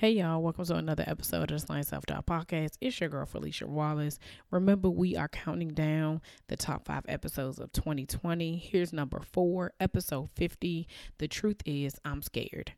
Hey 0.00 0.12
y'all, 0.12 0.40
welcome 0.40 0.64
to 0.64 0.76
another 0.76 1.04
episode 1.06 1.42
of 1.42 1.48
the 1.48 1.58
Slay 1.58 1.82
Self 1.82 2.06
Doubt 2.06 2.24
Podcast. 2.24 2.78
It's 2.80 2.98
your 2.98 3.10
girl 3.10 3.26
Felicia 3.26 3.66
Wallace. 3.66 4.18
Remember, 4.50 4.88
we 4.88 5.14
are 5.14 5.28
counting 5.28 5.74
down 5.74 6.22
the 6.48 6.56
top 6.56 6.86
five 6.86 7.04
episodes 7.06 7.58
of 7.58 7.70
2020. 7.72 8.56
Here's 8.56 8.94
number 8.94 9.20
four, 9.20 9.74
episode 9.78 10.30
50. 10.36 10.88
The 11.18 11.28
truth 11.28 11.60
is, 11.66 11.96
I'm 12.02 12.22
scared. 12.22 12.72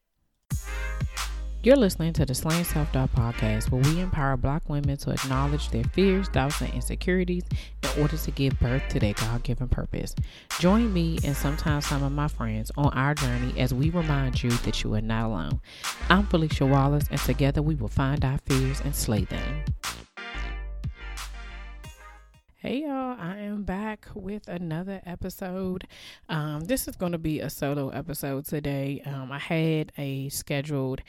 You're 1.64 1.76
listening 1.76 2.12
to 2.14 2.26
the 2.26 2.34
Slay 2.34 2.64
Self 2.64 2.90
Doubt 2.90 3.14
Podcast, 3.14 3.70
where 3.70 3.80
we 3.80 4.00
empower 4.00 4.36
Black 4.36 4.68
women 4.68 4.96
to 4.96 5.12
acknowledge 5.12 5.70
their 5.70 5.84
fears, 5.84 6.28
doubts, 6.28 6.60
and 6.60 6.74
insecurities 6.74 7.44
in 7.84 8.02
order 8.02 8.16
to 8.16 8.30
give 8.32 8.58
birth 8.58 8.82
to 8.88 8.98
their 8.98 9.12
God 9.12 9.44
given 9.44 9.68
purpose. 9.68 10.16
Join 10.58 10.92
me 10.92 11.20
and 11.22 11.36
sometimes 11.36 11.86
some 11.86 12.02
of 12.02 12.10
my 12.10 12.26
friends 12.26 12.72
on 12.76 12.92
our 12.94 13.14
journey 13.14 13.54
as 13.60 13.72
we 13.72 13.90
remind 13.90 14.42
you 14.42 14.50
that 14.50 14.82
you 14.82 14.92
are 14.94 15.00
not 15.00 15.26
alone. 15.26 15.60
I'm 16.10 16.26
Felicia 16.26 16.66
Wallace, 16.66 17.04
and 17.12 17.20
together 17.20 17.62
we 17.62 17.76
will 17.76 17.86
find 17.86 18.24
our 18.24 18.38
fears 18.38 18.80
and 18.80 18.92
slay 18.92 19.24
them. 19.26 19.64
Hey 22.56 22.82
y'all, 22.82 23.16
I 23.20 23.38
am 23.38 23.62
back 23.62 24.08
with 24.14 24.48
another 24.48 25.00
episode. 25.06 25.86
Um, 26.28 26.62
this 26.62 26.88
is 26.88 26.96
going 26.96 27.12
to 27.12 27.18
be 27.18 27.38
a 27.38 27.48
solo 27.48 27.90
episode 27.90 28.46
today. 28.46 29.00
Um, 29.06 29.30
I 29.30 29.38
had 29.38 29.92
a 29.96 30.28
scheduled 30.28 31.02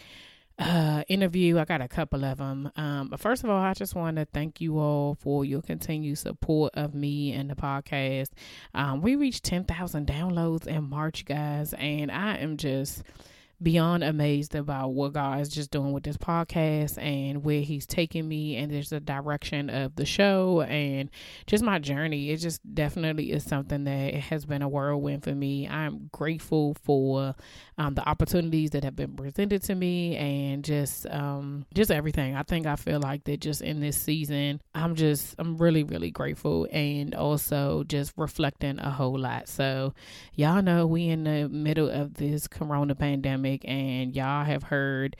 uh, 0.59 1.03
interview. 1.07 1.57
I 1.57 1.65
got 1.65 1.81
a 1.81 1.87
couple 1.87 2.23
of 2.23 2.37
them. 2.37 2.71
Um, 2.75 3.09
but 3.09 3.19
first 3.19 3.43
of 3.43 3.49
all, 3.49 3.61
I 3.61 3.73
just 3.73 3.95
want 3.95 4.17
to 4.17 4.25
thank 4.25 4.61
you 4.61 4.79
all 4.79 5.15
for 5.19 5.43
your 5.45 5.61
continued 5.61 6.17
support 6.17 6.73
of 6.75 6.93
me 6.93 7.33
and 7.33 7.49
the 7.49 7.55
podcast. 7.55 8.29
Um, 8.73 9.01
we 9.01 9.15
reached 9.15 9.43
10,000 9.43 10.07
downloads 10.07 10.67
in 10.67 10.83
March, 10.89 11.25
guys, 11.25 11.73
and 11.73 12.11
I 12.11 12.37
am 12.37 12.57
just 12.57 13.03
beyond 13.63 14.03
amazed 14.03 14.55
about 14.55 14.89
what 14.89 15.13
God 15.13 15.39
is 15.39 15.49
just 15.49 15.71
doing 15.71 15.93
with 15.93 16.03
this 16.03 16.17
podcast 16.17 17.01
and 17.01 17.43
where 17.43 17.61
He's 17.61 17.85
taking 17.85 18.27
me, 18.27 18.57
and 18.57 18.71
there's 18.71 18.89
the 18.89 18.99
direction 18.99 19.69
of 19.69 19.95
the 19.95 20.05
show 20.05 20.61
and 20.61 21.09
just 21.47 21.63
my 21.63 21.79
journey. 21.79 22.29
It 22.31 22.37
just 22.37 22.61
definitely 22.75 23.31
is 23.31 23.43
something 23.43 23.85
that 23.85 24.13
has 24.15 24.45
been 24.45 24.61
a 24.61 24.69
whirlwind 24.69 25.23
for 25.23 25.33
me. 25.33 25.67
I'm 25.67 26.09
grateful 26.11 26.75
for 26.83 27.35
um, 27.77 27.95
the 27.95 28.07
opportunities 28.07 28.71
that 28.71 28.83
have 28.83 28.95
been 28.95 29.15
presented 29.15 29.63
to 29.63 29.75
me 29.75 30.15
and 30.17 30.63
just 30.63 31.07
um, 31.07 31.65
just 31.73 31.91
everything. 31.91 32.35
I 32.35 32.43
think 32.43 32.67
I 32.67 32.75
feel 32.75 32.99
like 32.99 33.23
that 33.25 33.39
just 33.39 33.61
in 33.61 33.79
this 33.79 33.97
season, 33.97 34.61
I'm 34.75 34.95
just 34.95 35.35
I'm 35.39 35.57
really 35.57 35.83
really 35.83 36.11
grateful 36.11 36.67
and 36.71 37.15
also 37.15 37.83
just 37.83 38.13
reflecting 38.17 38.79
a 38.79 38.91
whole 38.91 39.17
lot. 39.17 39.47
So 39.47 39.93
y'all 40.33 40.61
know 40.61 40.85
we 40.85 41.07
in 41.07 41.23
the 41.23 41.47
middle 41.49 41.89
of 41.89 42.15
this 42.15 42.47
Corona 42.47 42.95
pandemic 42.95 43.52
and 43.63 44.15
y'all 44.15 44.45
have 44.45 44.63
heard 44.63 45.15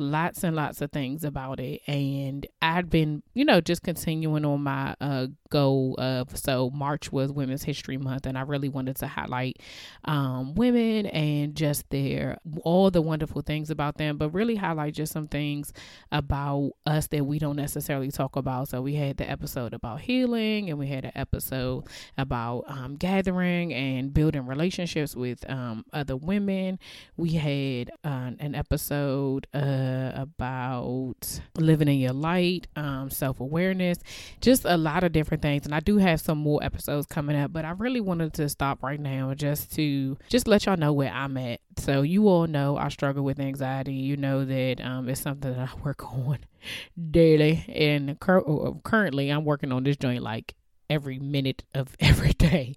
lots 0.00 0.44
and 0.44 0.56
lots 0.56 0.80
of 0.80 0.92
things 0.92 1.24
about 1.24 1.60
it. 1.60 1.80
And 1.86 2.46
i'd 2.62 2.90
been 2.90 3.22
you 3.34 3.44
know 3.44 3.60
just 3.60 3.82
continuing 3.82 4.44
on 4.44 4.62
my 4.62 4.94
uh 5.00 5.26
goal 5.50 5.94
of 5.98 6.36
so 6.36 6.70
march 6.70 7.10
was 7.10 7.32
women's 7.32 7.62
history 7.62 7.96
month 7.96 8.26
and 8.26 8.36
i 8.36 8.42
really 8.42 8.68
wanted 8.68 8.96
to 8.96 9.06
highlight 9.06 9.56
um 10.04 10.54
women 10.54 11.06
and 11.06 11.54
just 11.54 11.88
their 11.90 12.36
all 12.62 12.90
the 12.90 13.00
wonderful 13.00 13.40
things 13.40 13.70
about 13.70 13.96
them 13.96 14.18
but 14.18 14.28
really 14.30 14.56
highlight 14.56 14.94
just 14.94 15.12
some 15.12 15.26
things 15.28 15.72
about 16.12 16.72
us 16.86 17.06
that 17.08 17.24
we 17.24 17.38
don't 17.38 17.56
necessarily 17.56 18.10
talk 18.10 18.36
about. 18.36 18.68
So 18.68 18.80
we 18.82 18.94
had 18.94 19.16
the 19.16 19.28
episode 19.28 19.74
about 19.74 20.00
healing 20.00 20.70
and 20.70 20.78
we 20.78 20.88
had 20.88 21.04
an 21.04 21.12
episode 21.14 21.84
about 22.16 22.64
um, 22.66 22.96
gathering 22.96 23.72
and 23.72 24.12
building 24.12 24.46
relationships 24.46 25.14
with 25.14 25.48
um, 25.50 25.84
other 25.92 26.16
women. 26.16 26.78
We 27.16 27.30
had 27.30 27.90
uh, 28.04 28.32
an 28.38 28.54
episode 28.54 29.46
uh 29.88 30.12
about 30.20 31.40
living 31.56 31.88
in 31.88 31.98
your 31.98 32.12
light, 32.12 32.66
um, 32.76 33.10
self 33.10 33.40
awareness, 33.40 33.98
just 34.40 34.64
a 34.64 34.76
lot 34.76 35.04
of 35.04 35.12
different 35.12 35.42
things. 35.42 35.64
And 35.64 35.74
I 35.74 35.80
do 35.80 35.98
have 35.98 36.20
some 36.20 36.38
more 36.38 36.62
episodes 36.62 37.06
coming 37.06 37.36
up, 37.36 37.52
but 37.52 37.64
I 37.64 37.70
really 37.70 38.00
wanted 38.00 38.34
to 38.34 38.48
stop 38.48 38.82
right 38.82 39.00
now 39.00 39.34
just 39.34 39.74
to 39.76 40.16
just 40.28 40.48
let 40.48 40.66
y'all 40.66 40.76
know 40.76 40.92
where 40.92 41.12
I'm 41.12 41.36
at. 41.36 41.60
So 41.78 42.02
you 42.02 42.28
all 42.28 42.46
know 42.46 42.76
I 42.76 42.88
struggle 42.88 43.24
with 43.24 43.40
anxiety. 43.40 43.94
You 43.94 44.16
know 44.16 44.44
that 44.44 44.80
um, 44.84 45.08
it's 45.08 45.20
something 45.20 45.52
that 45.52 45.70
I 45.70 45.80
work 45.84 46.04
on 46.04 46.38
daily, 47.10 47.64
and 47.68 48.18
cur- 48.20 48.44
uh, 48.46 48.72
currently 48.82 49.30
I'm 49.30 49.44
working 49.44 49.72
on 49.72 49.84
this 49.84 49.96
joint 49.96 50.22
like 50.22 50.54
every 50.90 51.18
minute 51.18 51.62
of 51.74 51.96
every 52.00 52.32
day. 52.32 52.76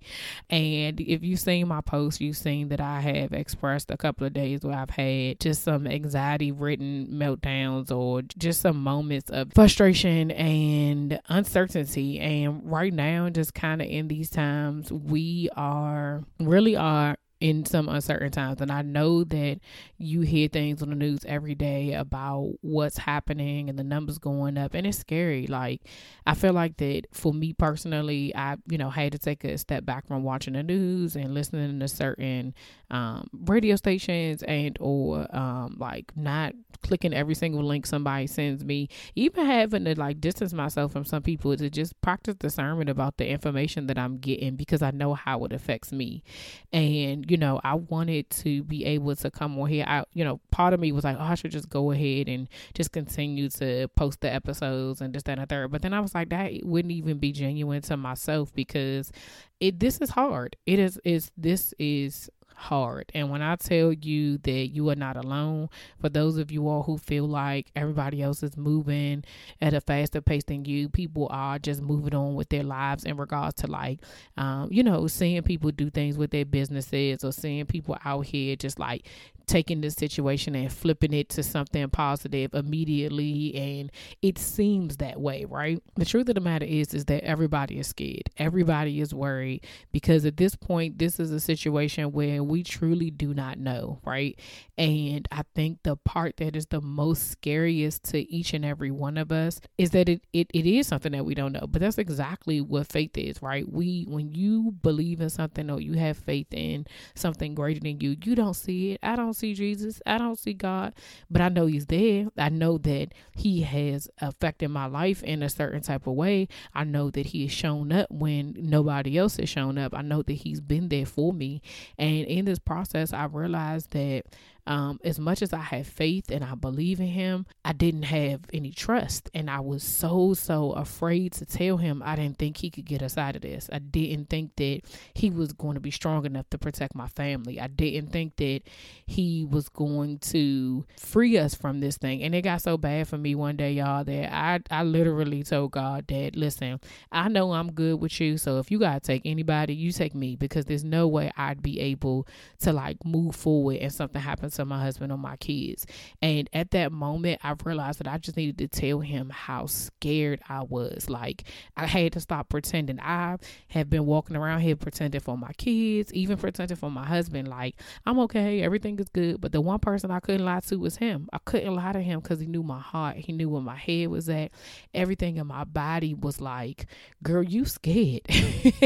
And 0.49 0.99
if 0.99 1.23
you've 1.23 1.39
seen 1.39 1.67
my 1.67 1.81
post, 1.81 2.21
you've 2.21 2.37
seen 2.37 2.69
that 2.69 2.81
I 2.81 3.01
have 3.01 3.33
expressed 3.33 3.91
a 3.91 3.97
couple 3.97 4.25
of 4.27 4.33
days 4.33 4.61
where 4.63 4.75
I've 4.75 4.89
had 4.89 5.39
just 5.39 5.63
some 5.63 5.87
anxiety 5.87 6.51
ridden 6.51 7.07
meltdowns 7.11 7.91
or 7.91 8.21
just 8.21 8.61
some 8.61 8.81
moments 8.81 9.29
of 9.29 9.53
frustration 9.53 10.31
and 10.31 11.19
uncertainty. 11.29 12.19
And 12.19 12.69
right 12.69 12.93
now, 12.93 13.29
just 13.29 13.53
kind 13.53 13.81
of 13.81 13.87
in 13.87 14.07
these 14.07 14.29
times, 14.29 14.91
we 14.91 15.49
are 15.55 16.23
really 16.39 16.75
are 16.75 17.17
in 17.41 17.65
some 17.65 17.89
uncertain 17.89 18.31
times. 18.31 18.61
And 18.61 18.71
I 18.71 18.83
know 18.83 19.23
that 19.25 19.59
you 19.97 20.21
hear 20.21 20.47
things 20.47 20.81
on 20.81 20.89
the 20.89 20.95
news 20.95 21.25
every 21.25 21.55
day 21.55 21.93
about 21.93 22.53
what's 22.61 22.99
happening 22.99 23.67
and 23.67 23.77
the 23.77 23.83
numbers 23.83 24.19
going 24.19 24.57
up, 24.57 24.73
and 24.75 24.87
it's 24.87 24.99
scary. 24.99 25.47
Like, 25.47 25.81
I 26.25 26.35
feel 26.35 26.53
like 26.53 26.77
that 26.77 27.07
for 27.11 27.33
me 27.33 27.53
personally, 27.53 28.33
I, 28.35 28.57
you 28.69 28.77
know, 28.77 28.91
had 28.91 29.11
to 29.13 29.17
take 29.17 29.43
a 29.43 29.57
step 29.57 29.85
back 29.85 30.07
from 30.07 30.23
watching 30.23 30.53
the 30.53 30.63
news 30.63 31.15
and 31.15 31.33
listening 31.33 31.79
to 31.79 31.87
certain 31.87 32.53
um, 32.91 33.27
radio 33.45 33.75
stations 33.75 34.43
and 34.43 34.77
or 34.79 35.27
um, 35.35 35.77
like 35.79 36.11
not 36.15 36.53
clicking 36.83 37.13
every 37.13 37.35
single 37.35 37.63
link 37.63 37.85
somebody 37.85 38.27
sends 38.27 38.63
me, 38.63 38.87
even 39.15 39.45
having 39.45 39.85
to 39.85 39.99
like 39.99 40.21
distance 40.21 40.53
myself 40.53 40.91
from 40.91 41.05
some 41.05 41.23
people 41.23 41.55
to 41.57 41.69
just 41.69 41.99
practice 42.01 42.35
discernment 42.35 42.89
about 42.89 43.17
the 43.17 43.27
information 43.27 43.87
that 43.87 43.97
I'm 43.97 44.17
getting 44.17 44.55
because 44.55 44.81
I 44.81 44.91
know 44.91 45.13
how 45.15 45.43
it 45.45 45.53
affects 45.53 45.91
me. 45.91 46.23
And, 46.71 47.25
you 47.31 47.37
know, 47.37 47.61
I 47.63 47.75
wanted 47.75 48.29
to 48.41 48.61
be 48.63 48.83
able 48.83 49.15
to 49.15 49.31
come 49.31 49.57
on 49.57 49.69
here. 49.69 49.85
I, 49.87 50.03
you 50.11 50.25
know, 50.25 50.41
part 50.51 50.73
of 50.73 50.81
me 50.81 50.91
was 50.91 51.05
like, 51.05 51.15
oh, 51.17 51.23
I 51.23 51.35
should 51.35 51.51
just 51.51 51.69
go 51.69 51.91
ahead 51.91 52.27
and 52.27 52.49
just 52.73 52.91
continue 52.91 53.47
to 53.51 53.87
post 53.95 54.19
the 54.19 54.29
episodes 54.29 54.99
and 54.99 55.13
just 55.13 55.27
that 55.27 55.39
and 55.39 55.47
third. 55.47 55.71
But 55.71 55.81
then 55.81 55.93
I 55.93 56.01
was 56.01 56.13
like, 56.13 56.27
that 56.31 56.51
wouldn't 56.63 56.91
even 56.91 57.19
be 57.19 57.31
genuine 57.31 57.83
to 57.83 57.95
myself 57.95 58.53
because 58.53 59.13
it 59.61 59.79
this 59.79 59.99
is 59.99 60.09
hard. 60.09 60.57
It 60.65 60.77
is 60.77 60.99
is 61.05 61.31
this 61.37 61.73
is 61.79 62.29
hard. 62.61 63.11
And 63.13 63.29
when 63.29 63.41
I 63.41 63.55
tell 63.55 63.91
you 63.91 64.37
that 64.39 64.67
you 64.67 64.89
are 64.89 64.95
not 64.95 65.17
alone, 65.17 65.69
for 65.99 66.09
those 66.09 66.37
of 66.37 66.51
you 66.51 66.67
all 66.67 66.83
who 66.83 66.97
feel 66.97 67.27
like 67.27 67.71
everybody 67.75 68.21
else 68.21 68.43
is 68.43 68.55
moving 68.55 69.23
at 69.61 69.73
a 69.73 69.81
faster 69.81 70.21
pace 70.21 70.43
than 70.43 70.65
you, 70.65 70.89
people 70.89 71.27
are 71.31 71.59
just 71.59 71.81
moving 71.81 72.13
on 72.13 72.35
with 72.35 72.49
their 72.49 72.63
lives 72.63 73.03
in 73.03 73.17
regards 73.17 73.55
to 73.55 73.67
like, 73.67 73.99
um, 74.37 74.69
you 74.71 74.83
know, 74.83 75.07
seeing 75.07 75.41
people 75.43 75.71
do 75.71 75.89
things 75.89 76.17
with 76.17 76.31
their 76.31 76.45
businesses 76.45 77.23
or 77.23 77.31
seeing 77.31 77.65
people 77.65 77.97
out 78.05 78.25
here 78.25 78.55
just 78.55 78.79
like 78.79 79.07
taking 79.51 79.81
this 79.81 79.95
situation 79.95 80.55
and 80.55 80.71
flipping 80.71 81.11
it 81.11 81.27
to 81.27 81.43
something 81.43 81.89
positive 81.89 82.53
immediately 82.53 83.53
and 83.53 83.91
it 84.21 84.37
seems 84.37 84.95
that 84.97 85.19
way 85.19 85.43
right? 85.43 85.83
The 85.97 86.05
truth 86.05 86.29
of 86.29 86.35
the 86.35 86.41
matter 86.41 86.65
is 86.65 86.93
is 86.93 87.03
that 87.05 87.25
everybody 87.25 87.77
is 87.77 87.87
scared. 87.87 88.29
Everybody 88.37 89.01
is 89.01 89.13
worried 89.13 89.65
because 89.91 90.23
at 90.25 90.37
this 90.37 90.55
point 90.55 90.99
this 90.99 91.19
is 91.19 91.31
a 91.31 91.39
situation 91.41 92.13
where 92.13 92.41
we 92.41 92.63
truly 92.63 93.11
do 93.11 93.33
not 93.33 93.59
know 93.59 93.99
right? 94.05 94.39
And 94.77 95.27
i 95.31 95.43
think 95.53 95.79
the 95.83 95.97
part 95.97 96.37
that 96.37 96.55
is 96.55 96.67
the 96.67 96.79
most 96.79 97.29
scariest 97.29 98.03
to 98.05 98.31
each 98.33 98.53
and 98.53 98.63
every 98.63 98.89
one 98.89 99.17
of 99.17 99.33
us 99.33 99.59
is 99.77 99.89
that 99.91 100.07
it, 100.07 100.21
it, 100.31 100.49
it 100.53 100.65
is 100.65 100.87
something 100.87 101.11
that 101.11 101.25
we 101.25 101.35
don't 101.35 101.51
know. 101.51 101.67
But 101.67 101.81
that's 101.81 101.97
exactly 101.97 102.61
what 102.61 102.87
faith 102.87 103.17
is 103.17 103.41
right? 103.41 103.69
We 103.69 104.05
when 104.07 104.33
you 104.33 104.71
believe 104.81 105.19
in 105.19 105.29
something 105.29 105.69
or 105.69 105.81
you 105.81 105.93
have 105.93 106.17
faith 106.17 106.47
in 106.53 106.87
something 107.15 107.53
greater 107.53 107.81
than 107.81 107.99
you 107.99 108.15
you 108.23 108.33
don't 108.33 108.53
see 108.53 108.93
it. 108.93 108.99
I 109.03 109.17
don't 109.17 109.33
see 109.41 109.53
Jesus. 109.53 110.01
I 110.05 110.17
don't 110.17 110.39
see 110.39 110.53
God, 110.53 110.93
but 111.29 111.41
I 111.41 111.49
know 111.49 111.65
He's 111.65 111.87
there. 111.87 112.27
I 112.37 112.49
know 112.49 112.77
that 112.79 113.09
He 113.35 113.61
has 113.61 114.09
affected 114.19 114.69
my 114.69 114.85
life 114.85 115.23
in 115.23 115.43
a 115.43 115.49
certain 115.49 115.81
type 115.81 116.07
of 116.07 116.13
way. 116.13 116.47
I 116.73 116.85
know 116.85 117.09
that 117.11 117.27
He 117.27 117.43
has 117.43 117.51
shown 117.51 117.91
up 117.91 118.09
when 118.09 118.55
nobody 118.57 119.17
else 119.17 119.37
has 119.37 119.49
shown 119.49 119.77
up. 119.77 119.93
I 119.93 120.01
know 120.01 120.21
that 120.21 120.33
He's 120.33 120.61
been 120.61 120.89
there 120.89 121.05
for 121.05 121.33
me. 121.33 121.61
And 121.97 122.25
in 122.25 122.45
this 122.45 122.59
process, 122.59 123.11
I 123.11 123.25
realized 123.25 123.91
that 123.91 124.23
um, 124.67 124.99
as 125.03 125.19
much 125.19 125.41
as 125.41 125.53
I 125.53 125.59
had 125.61 125.87
faith 125.87 126.29
and 126.29 126.43
I 126.43 126.55
believe 126.55 126.99
in 126.99 127.07
him, 127.07 127.45
I 127.65 127.73
didn't 127.73 128.03
have 128.03 128.41
any 128.53 128.71
trust. 128.71 129.29
And 129.33 129.49
I 129.49 129.59
was 129.59 129.83
so, 129.83 130.33
so 130.33 130.71
afraid 130.73 131.33
to 131.33 131.45
tell 131.45 131.77
him 131.77 132.03
I 132.05 132.15
didn't 132.15 132.37
think 132.37 132.57
he 132.57 132.69
could 132.69 132.85
get 132.85 133.01
us 133.01 133.17
out 133.17 133.35
of 133.35 133.41
this. 133.41 133.69
I 133.71 133.79
didn't 133.79 134.29
think 134.29 134.55
that 134.57 134.81
he 135.13 135.29
was 135.29 135.53
going 135.53 135.73
to 135.75 135.79
be 135.79 135.91
strong 135.91 136.25
enough 136.25 136.49
to 136.51 136.57
protect 136.57 136.95
my 136.95 137.07
family. 137.07 137.59
I 137.59 137.67
didn't 137.67 138.11
think 138.11 138.35
that 138.37 138.61
he 139.05 139.45
was 139.49 139.67
going 139.69 140.19
to 140.19 140.85
free 140.97 141.37
us 141.37 141.55
from 141.55 141.79
this 141.79 141.97
thing. 141.97 142.21
And 142.21 142.35
it 142.35 142.43
got 142.43 142.61
so 142.61 142.77
bad 142.77 143.07
for 143.07 143.17
me 143.17 143.33
one 143.33 143.57
day, 143.57 143.73
y'all, 143.73 144.03
that 144.03 144.33
I, 144.33 144.59
I 144.69 144.83
literally 144.83 145.43
told 145.43 145.71
God 145.71 146.07
that, 146.07 146.35
listen, 146.35 146.79
I 147.11 147.29
know 147.29 147.53
I'm 147.53 147.71
good 147.71 147.99
with 147.99 148.19
you. 148.21 148.37
So 148.37 148.59
if 148.59 148.69
you 148.69 148.79
got 148.79 149.01
to 149.03 149.07
take 149.07 149.23
anybody, 149.25 149.73
you 149.73 149.91
take 149.91 150.13
me 150.13 150.35
because 150.35 150.65
there's 150.65 150.83
no 150.83 151.07
way 151.07 151.31
I'd 151.35 151.63
be 151.63 151.79
able 151.79 152.27
to 152.59 152.71
like 152.71 153.03
move 153.03 153.35
forward 153.35 153.77
and 153.77 153.91
something 153.91 154.21
happens 154.21 154.50
to 154.51 154.65
my 154.65 154.81
husband 154.81 155.11
or 155.11 155.17
my 155.17 155.35
kids. 155.37 155.85
And 156.21 156.49
at 156.53 156.71
that 156.71 156.91
moment, 156.91 157.41
I 157.43 157.55
realized 157.63 157.99
that 157.99 158.07
I 158.07 158.17
just 158.17 158.37
needed 158.37 158.57
to 158.59 158.67
tell 158.67 158.99
him 158.99 159.29
how 159.29 159.65
scared 159.65 160.41
I 160.47 160.63
was. 160.63 161.09
Like 161.09 161.43
I 161.75 161.85
had 161.85 162.13
to 162.13 162.19
stop 162.19 162.49
pretending. 162.49 162.99
I 162.99 163.37
have 163.69 163.89
been 163.89 164.05
walking 164.05 164.35
around 164.35 164.61
here 164.61 164.75
pretending 164.75 165.21
for 165.21 165.37
my 165.37 165.51
kids, 165.53 166.13
even 166.13 166.37
pretending 166.37 166.77
for 166.77 166.91
my 166.91 167.05
husband. 167.05 167.47
Like 167.47 167.75
I'm 168.05 168.19
okay, 168.19 168.61
everything 168.61 168.99
is 168.99 169.09
good. 169.09 169.41
But 169.41 169.51
the 169.51 169.61
one 169.61 169.79
person 169.79 170.11
I 170.11 170.19
couldn't 170.19 170.45
lie 170.45 170.59
to 170.61 170.77
was 170.77 170.97
him. 170.97 171.29
I 171.33 171.39
couldn't 171.43 171.75
lie 171.75 171.93
to 171.93 172.01
him 172.01 172.19
because 172.19 172.39
he 172.39 172.47
knew 172.47 172.63
my 172.63 172.79
heart. 172.79 173.17
He 173.17 173.31
knew 173.31 173.49
where 173.49 173.61
my 173.61 173.75
head 173.75 174.09
was 174.09 174.29
at. 174.29 174.51
Everything 174.93 175.37
in 175.37 175.47
my 175.47 175.63
body 175.63 176.13
was 176.13 176.41
like, 176.41 176.85
girl, 177.23 177.43
you 177.43 177.65
scared. 177.65 178.21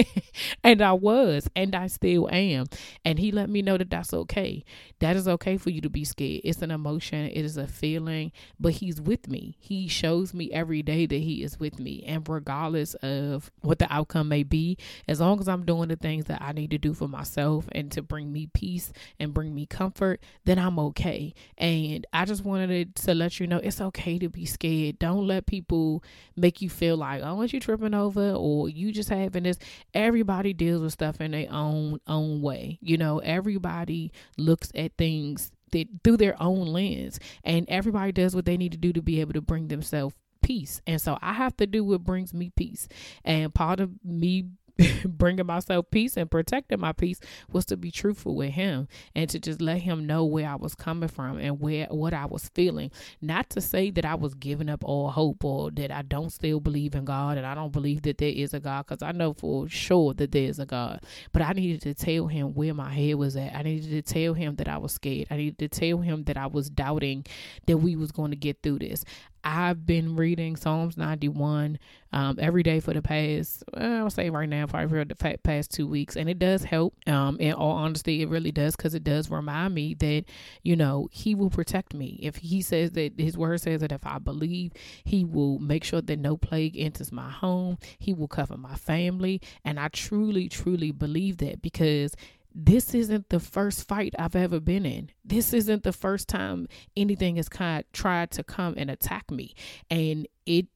and 0.63 0.81
I 0.81 0.93
was, 0.93 1.49
and 1.55 1.75
I 1.75 1.87
still 1.87 2.29
am. 2.31 2.65
And 3.03 3.19
he 3.19 3.31
let 3.31 3.49
me 3.49 3.61
know 3.61 3.77
that 3.77 3.89
that's 3.89 4.13
okay. 4.13 4.63
That 4.99 5.15
is 5.15 5.27
okay 5.27 5.54
for 5.57 5.69
you 5.69 5.81
to 5.81 5.89
be 5.89 6.03
scared. 6.03 6.41
It's 6.43 6.61
an 6.61 6.71
emotion, 6.71 7.27
it 7.27 7.45
is 7.45 7.57
a 7.57 7.67
feeling, 7.67 8.31
but 8.59 8.73
he's 8.73 9.01
with 9.01 9.27
me. 9.27 9.55
He 9.59 9.87
shows 9.87 10.33
me 10.33 10.51
every 10.51 10.83
day 10.83 11.05
that 11.05 11.15
he 11.15 11.43
is 11.43 11.59
with 11.59 11.79
me. 11.79 12.03
And 12.05 12.27
regardless 12.27 12.93
of 12.95 13.51
what 13.61 13.79
the 13.79 13.91
outcome 13.91 14.29
may 14.29 14.43
be, 14.43 14.77
as 15.07 15.19
long 15.19 15.39
as 15.39 15.47
I'm 15.47 15.65
doing 15.65 15.89
the 15.89 15.95
things 15.95 16.25
that 16.25 16.41
I 16.41 16.51
need 16.51 16.71
to 16.71 16.77
do 16.77 16.93
for 16.93 17.07
myself 17.07 17.67
and 17.71 17.91
to 17.91 18.01
bring 18.01 18.31
me 18.31 18.47
peace 18.53 18.91
and 19.19 19.33
bring 19.33 19.53
me 19.55 19.65
comfort, 19.65 20.21
then 20.45 20.59
I'm 20.59 20.79
okay. 20.79 21.33
And 21.57 22.05
I 22.13 22.25
just 22.25 22.45
wanted 22.45 22.95
to, 22.95 23.15
let 23.15 23.39
you 23.39 23.47
know 23.47 23.57
it's 23.57 23.81
okay 23.81 24.19
to 24.19 24.29
be 24.29 24.45
scared. 24.45 24.99
Don't 24.99 25.25
let 25.25 25.45
people 25.45 26.03
make 26.35 26.61
you 26.61 26.69
feel 26.69 26.97
like, 26.97 27.21
oh, 27.23 27.35
what 27.35 27.53
you 27.53 27.59
tripping 27.59 27.93
over 27.93 28.33
or 28.33 28.69
you 28.69 28.91
just 28.91 29.09
having 29.09 29.43
this. 29.43 29.57
Everybody 29.93 30.53
deals 30.53 30.81
with 30.81 30.93
stuff 30.93 31.21
in 31.21 31.31
their 31.31 31.51
own 31.51 31.99
own 32.07 32.41
way. 32.41 32.77
You 32.81 32.97
know, 32.97 33.19
everybody 33.19 34.11
looks 34.37 34.71
at 34.75 34.97
things 34.97 35.44
that 35.75 35.87
through 36.03 36.17
their 36.17 36.41
own 36.41 36.65
lens 36.67 37.19
and 37.43 37.65
everybody 37.69 38.11
does 38.11 38.33
what 38.35 38.45
they 38.45 38.57
need 38.57 38.71
to 38.71 38.77
do 38.77 38.93
to 38.93 39.01
be 39.01 39.19
able 39.19 39.33
to 39.33 39.41
bring 39.41 39.67
themselves 39.67 40.15
peace. 40.41 40.81
And 40.87 41.01
so 41.01 41.17
I 41.21 41.33
have 41.33 41.57
to 41.57 41.67
do 41.67 41.83
what 41.83 42.03
brings 42.03 42.33
me 42.33 42.51
peace. 42.55 42.87
And 43.23 43.53
part 43.53 43.79
of 43.79 43.91
me 44.03 44.45
bringing 45.05 45.45
myself 45.45 45.85
peace 45.89 46.17
and 46.17 46.29
protecting 46.29 46.79
my 46.79 46.91
peace 46.91 47.19
was 47.51 47.65
to 47.65 47.77
be 47.77 47.91
truthful 47.91 48.35
with 48.35 48.51
him 48.51 48.87
and 49.15 49.29
to 49.29 49.39
just 49.39 49.61
let 49.61 49.81
him 49.81 50.05
know 50.05 50.25
where 50.25 50.47
I 50.49 50.55
was 50.55 50.75
coming 50.75 51.09
from 51.09 51.37
and 51.37 51.59
where 51.59 51.87
what 51.89 52.13
I 52.13 52.25
was 52.25 52.49
feeling. 52.53 52.91
Not 53.21 53.49
to 53.51 53.61
say 53.61 53.89
that 53.91 54.05
I 54.05 54.15
was 54.15 54.33
giving 54.33 54.69
up 54.69 54.83
all 54.83 55.09
hope 55.09 55.43
or 55.45 55.71
that 55.71 55.91
I 55.91 56.01
don't 56.01 56.31
still 56.31 56.59
believe 56.59 56.95
in 56.95 57.05
God 57.05 57.37
and 57.37 57.45
I 57.45 57.55
don't 57.55 57.71
believe 57.71 58.01
that 58.03 58.17
there 58.17 58.29
is 58.29 58.53
a 58.53 58.59
God 58.59 58.85
because 58.87 59.01
I 59.01 59.11
know 59.11 59.33
for 59.33 59.69
sure 59.69 60.13
that 60.15 60.31
there 60.31 60.43
is 60.43 60.59
a 60.59 60.65
God. 60.65 61.01
But 61.31 61.41
I 61.41 61.53
needed 61.53 61.81
to 61.83 61.93
tell 61.93 62.27
him 62.27 62.53
where 62.53 62.73
my 62.73 62.91
head 62.91 63.15
was 63.15 63.37
at. 63.37 63.55
I 63.55 63.61
needed 63.61 63.91
to 63.91 64.13
tell 64.13 64.33
him 64.33 64.55
that 64.55 64.67
I 64.67 64.77
was 64.77 64.93
scared. 64.93 65.27
I 65.31 65.37
needed 65.37 65.59
to 65.59 65.67
tell 65.69 65.99
him 65.99 66.23
that 66.25 66.37
I 66.37 66.47
was 66.47 66.69
doubting 66.69 67.25
that 67.67 67.77
we 67.77 67.95
was 67.95 68.11
going 68.11 68.31
to 68.31 68.37
get 68.37 68.61
through 68.61 68.79
this. 68.79 69.05
I've 69.47 69.85
been 69.85 70.15
reading 70.15 70.55
Psalms 70.55 70.97
91 70.97 71.77
um, 72.11 72.37
every 72.41 72.63
day 72.63 72.79
for 72.79 72.93
the 72.93 73.01
past, 73.03 73.63
well, 73.71 74.03
I'll 74.05 74.09
say 74.09 74.31
right 74.31 74.49
now, 74.49 74.65
probably 74.65 74.89
for 74.89 75.05
the 75.05 75.37
past 75.43 75.69
two 75.69 75.85
weeks. 75.85 76.15
And 76.15 76.27
it 76.27 76.39
does 76.39 76.63
help. 76.63 76.95
Um, 77.05 77.37
in 77.39 77.53
all 77.53 77.73
honesty, 77.73 78.23
it 78.23 78.29
really 78.29 78.51
does 78.51 78.75
because 78.75 78.95
it 78.95 79.03
does 79.03 79.29
remind 79.29 79.75
me 79.75 79.93
that, 79.95 80.23
you 80.63 80.75
know, 80.75 81.09
He 81.11 81.35
will 81.35 81.51
protect 81.51 81.93
me. 81.93 82.19
If 82.23 82.37
He 82.37 82.63
says 82.63 82.93
that 82.93 83.13
His 83.19 83.37
word 83.37 83.61
says 83.61 83.81
that 83.81 83.91
if 83.91 84.03
I 84.07 84.17
believe, 84.17 84.71
He 85.03 85.23
will 85.23 85.59
make 85.59 85.83
sure 85.83 86.01
that 86.01 86.19
no 86.19 86.37
plague 86.37 86.75
enters 86.75 87.11
my 87.11 87.29
home, 87.29 87.77
He 87.99 88.13
will 88.13 88.27
cover 88.27 88.57
my 88.57 88.75
family. 88.75 89.41
And 89.63 89.79
I 89.79 89.89
truly, 89.89 90.49
truly 90.49 90.89
believe 90.89 91.37
that 91.37 91.61
because 91.61 92.15
this 92.55 92.95
isn't 92.95 93.29
the 93.29 93.39
first 93.41 93.85
fight 93.85 94.15
I've 94.17 94.35
ever 94.35 94.61
been 94.61 94.85
in. 94.85 95.11
This 95.25 95.53
isn't 95.53 95.83
the 95.83 95.91
first 95.91 96.29
time 96.29 96.67
anything 96.95 97.35
has 97.35 97.49
kind 97.49 97.81
of 97.81 97.91
tried 97.91 98.31
to 98.31 98.43
come 98.43 98.75
and 98.77 98.89
attack 98.89 99.29
me. 99.29 99.53
And 99.91 100.27
it 100.45 100.67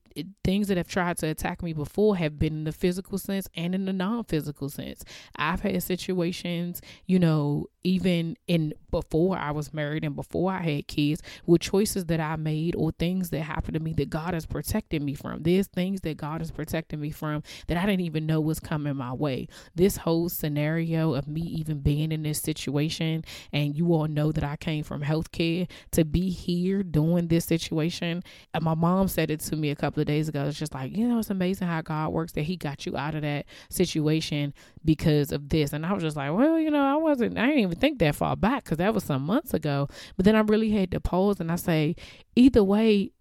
things 0.44 0.68
that 0.68 0.76
have 0.76 0.88
tried 0.88 1.18
to 1.18 1.28
attack 1.28 1.64
me 1.64 1.72
before 1.72 2.18
have 2.18 2.38
been 2.38 2.54
in 2.54 2.64
the 2.66 2.72
physical 2.72 3.18
sense 3.18 3.48
and 3.56 3.74
in 3.74 3.86
the 3.86 3.94
non-physical 3.94 4.68
sense. 4.68 5.04
I've 5.36 5.62
had 5.62 5.82
situations, 5.84 6.82
you 7.06 7.20
know, 7.20 7.68
even 7.84 8.38
in 8.48 8.74
before 8.92 9.38
I 9.38 9.52
was 9.52 9.74
married 9.74 10.04
and 10.04 10.16
before 10.16 10.52
I 10.52 10.62
had 10.62 10.88
kids, 10.88 11.22
with 11.46 11.62
choices 11.62 12.06
that 12.06 12.20
I 12.20 12.36
made 12.36 12.76
or 12.76 12.92
things 12.92 13.30
that 13.30 13.42
happened 13.42 13.76
to 13.76 13.80
me 13.80 13.94
that 13.94 14.10
God 14.10 14.34
has 14.34 14.46
protected 14.46 15.02
me 15.02 15.14
from. 15.14 15.44
There's 15.44 15.68
things 15.68 16.02
that 16.02 16.18
God 16.18 16.42
has 16.42 16.52
protected 16.52 17.00
me 17.00 17.12
from 17.12 17.44
that 17.68 17.78
I 17.78 17.86
didn't 17.86 18.02
even 18.02 18.26
know 18.26 18.42
was 18.42 18.60
coming 18.60 18.96
my 18.96 19.14
way. 19.14 19.48
This 19.76 19.98
whole 19.98 20.30
scenario 20.30 21.14
of 21.14 21.28
me 21.28 21.42
even 21.42 21.80
being 21.80 22.12
in 22.12 22.24
this 22.24 22.40
situation, 22.40 23.24
and 23.54 23.76
you 23.76 23.94
all 23.94 24.08
know 24.08 24.32
that 24.32 24.44
I 24.44 24.56
came 24.56 24.84
from 24.84 25.04
healthcare 25.04 25.70
to 25.92 26.04
be 26.04 26.30
here 26.30 26.84
doing 26.84 27.28
this 27.28 27.46
situation. 27.46 28.24
And 28.54 28.64
my 28.64 28.76
mom 28.76 29.08
said 29.08 29.30
it 29.32 29.40
to 29.42 29.56
me 29.56 29.70
a 29.70 29.76
couple 29.76 30.02
of 30.02 30.08
days 30.08 30.30
ago. 30.30 30.46
It's 30.46 30.58
just 30.58 30.74
like, 30.74 30.96
you 30.96 31.08
know, 31.08 31.20
it's 31.20 31.30
amazing 31.30 31.68
how 31.68 31.82
God 31.82 32.10
works 32.10 32.32
that 32.34 32.44
He 32.44 32.58
got 32.58 32.86
you 32.86 32.98
out 32.98 33.16
of 33.16 33.22
that 33.22 33.46
situation 33.70 34.54
because 34.84 35.32
of 35.32 35.50
this. 35.50 35.74
And 35.74 35.86
I 35.86 35.94
was 35.94 36.04
just 36.04 36.18
like, 36.18 36.34
well, 36.34 36.60
you 36.60 36.72
know, 36.72 36.84
I 36.84 36.96
wasn't, 36.96 37.38
I 37.38 37.48
didn't 37.48 37.69
even 37.70 37.80
think 37.80 38.00
that 38.00 38.16
far 38.16 38.36
back 38.36 38.64
because 38.64 38.78
that 38.78 38.94
was 38.94 39.04
some 39.04 39.24
months 39.24 39.54
ago. 39.54 39.88
But 40.16 40.26
then 40.26 40.36
I 40.36 40.42
really 40.42 40.72
had 40.72 40.92
to 40.92 41.00
pause 41.00 41.40
and 41.40 41.52
I 41.52 41.56
say, 41.56 41.96
either 42.36 42.64
way, 42.64 43.12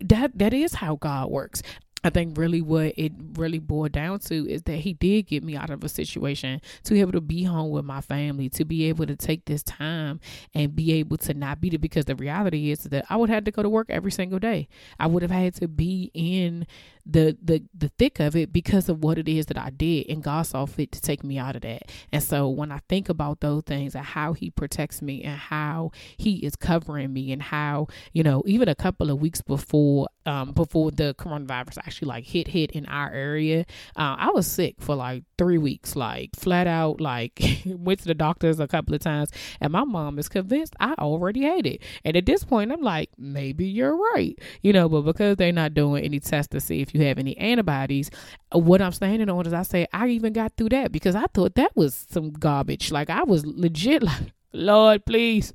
that 0.00 0.38
that 0.38 0.52
is 0.52 0.74
how 0.74 0.96
God 0.96 1.30
works. 1.30 1.62
I 2.04 2.10
think 2.10 2.36
really 2.36 2.60
what 2.60 2.94
it 2.96 3.12
really 3.34 3.60
boiled 3.60 3.92
down 3.92 4.18
to 4.20 4.48
is 4.48 4.62
that 4.62 4.78
he 4.78 4.92
did 4.92 5.28
get 5.28 5.44
me 5.44 5.56
out 5.56 5.70
of 5.70 5.84
a 5.84 5.88
situation 5.88 6.60
to 6.82 6.94
be 6.94 7.00
able 7.00 7.12
to 7.12 7.20
be 7.20 7.44
home 7.44 7.70
with 7.70 7.84
my 7.84 8.00
family, 8.00 8.48
to 8.50 8.64
be 8.64 8.88
able 8.88 9.06
to 9.06 9.14
take 9.14 9.44
this 9.44 9.62
time 9.62 10.18
and 10.52 10.74
be 10.74 10.92
able 10.94 11.16
to 11.18 11.34
not 11.34 11.60
beat 11.60 11.74
it 11.74 11.78
because 11.78 12.06
the 12.06 12.16
reality 12.16 12.72
is 12.72 12.80
that 12.80 13.04
I 13.08 13.16
would 13.16 13.30
have 13.30 13.44
to 13.44 13.52
go 13.52 13.62
to 13.62 13.68
work 13.68 13.86
every 13.88 14.10
single 14.10 14.40
day. 14.40 14.68
I 14.98 15.06
would 15.06 15.22
have 15.22 15.30
had 15.30 15.54
to 15.56 15.68
be 15.68 16.10
in 16.12 16.66
the 17.04 17.36
the 17.42 17.62
the 17.74 17.88
thick 17.98 18.20
of 18.20 18.36
it 18.36 18.52
because 18.52 18.88
of 18.88 19.02
what 19.02 19.18
it 19.18 19.28
is 19.28 19.46
that 19.46 19.58
I 19.58 19.70
did 19.70 20.08
and 20.08 20.22
God 20.22 20.42
saw 20.42 20.66
fit 20.66 20.92
to 20.92 21.00
take 21.00 21.24
me 21.24 21.38
out 21.38 21.56
of 21.56 21.62
that. 21.62 21.90
And 22.12 22.22
so 22.22 22.48
when 22.48 22.70
I 22.70 22.80
think 22.88 23.08
about 23.08 23.40
those 23.40 23.64
things 23.64 23.94
and 23.94 24.04
how 24.04 24.34
he 24.34 24.50
protects 24.50 25.02
me 25.02 25.22
and 25.22 25.36
how 25.36 25.90
he 26.16 26.36
is 26.36 26.54
covering 26.54 27.12
me 27.12 27.32
and 27.32 27.42
how, 27.42 27.88
you 28.12 28.22
know, 28.22 28.42
even 28.46 28.68
a 28.68 28.74
couple 28.74 29.10
of 29.10 29.20
weeks 29.20 29.42
before 29.42 30.08
um 30.24 30.52
before 30.52 30.92
the 30.92 31.14
coronavirus 31.18 31.78
actually 31.78 32.06
like 32.06 32.24
hit 32.24 32.46
hit 32.46 32.70
in 32.70 32.86
our 32.86 33.10
area, 33.10 33.66
uh, 33.96 34.16
I 34.18 34.30
was 34.30 34.46
sick 34.46 34.76
for 34.78 34.94
like 34.94 35.24
3 35.38 35.58
weeks 35.58 35.96
like 35.96 36.30
flat 36.36 36.68
out 36.68 37.00
like 37.00 37.42
went 37.66 37.98
to 38.00 38.06
the 38.06 38.14
doctors 38.14 38.60
a 38.60 38.68
couple 38.68 38.94
of 38.94 39.00
times 39.00 39.30
and 39.60 39.72
my 39.72 39.82
mom 39.82 40.20
is 40.20 40.28
convinced 40.28 40.76
I 40.78 40.94
already 40.94 41.42
had 41.42 41.66
it. 41.66 41.82
And 42.04 42.16
at 42.16 42.26
this 42.26 42.44
point 42.44 42.70
I'm 42.70 42.82
like 42.82 43.10
maybe 43.18 43.66
you're 43.66 43.96
right. 44.14 44.38
You 44.62 44.72
know, 44.72 44.88
but 44.88 45.02
because 45.02 45.36
they're 45.36 45.50
not 45.50 45.74
doing 45.74 46.04
any 46.04 46.20
tests 46.20 46.52
to 46.52 46.60
see 46.60 46.80
if 46.80 46.91
you 46.94 47.04
have 47.04 47.18
any 47.18 47.36
antibodies. 47.38 48.10
Uh, 48.54 48.58
what 48.58 48.82
I'm 48.82 48.92
standing 48.92 49.28
on 49.28 49.46
is 49.46 49.52
I 49.52 49.62
say 49.62 49.86
I 49.92 50.08
even 50.08 50.32
got 50.32 50.52
through 50.56 50.70
that 50.70 50.92
because 50.92 51.14
I 51.14 51.26
thought 51.26 51.54
that 51.56 51.76
was 51.76 52.06
some 52.10 52.30
garbage. 52.30 52.90
Like 52.90 53.10
I 53.10 53.22
was 53.24 53.44
legit 53.46 54.02
like, 54.02 54.32
Lord, 54.52 55.04
please. 55.06 55.52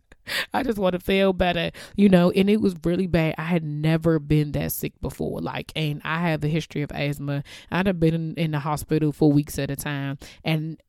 I 0.54 0.64
just 0.64 0.78
want 0.78 0.92
to 0.92 1.00
feel 1.00 1.32
better, 1.32 1.72
you 1.96 2.10
know, 2.10 2.32
and 2.32 2.50
it 2.50 2.60
was 2.60 2.76
really 2.84 3.08
bad. 3.08 3.36
I 3.38 3.44
had 3.44 3.64
never 3.64 4.20
been 4.20 4.52
that 4.54 4.74
sick 4.74 4.92
before. 5.02 5.40
Like, 5.40 5.72
and 5.74 6.02
I 6.04 6.30
have 6.30 6.44
a 6.44 6.50
history 6.50 6.82
of 6.82 6.92
asthma. 6.92 7.44
I'd 7.72 7.88
have 7.88 8.00
been 8.00 8.14
in, 8.14 8.34
in 8.36 8.52
the 8.52 8.60
hospital 8.60 9.14
for 9.14 9.32
weeks 9.32 9.58
at 9.58 9.72
a 9.72 9.78
time. 9.78 10.18
And 10.44 10.82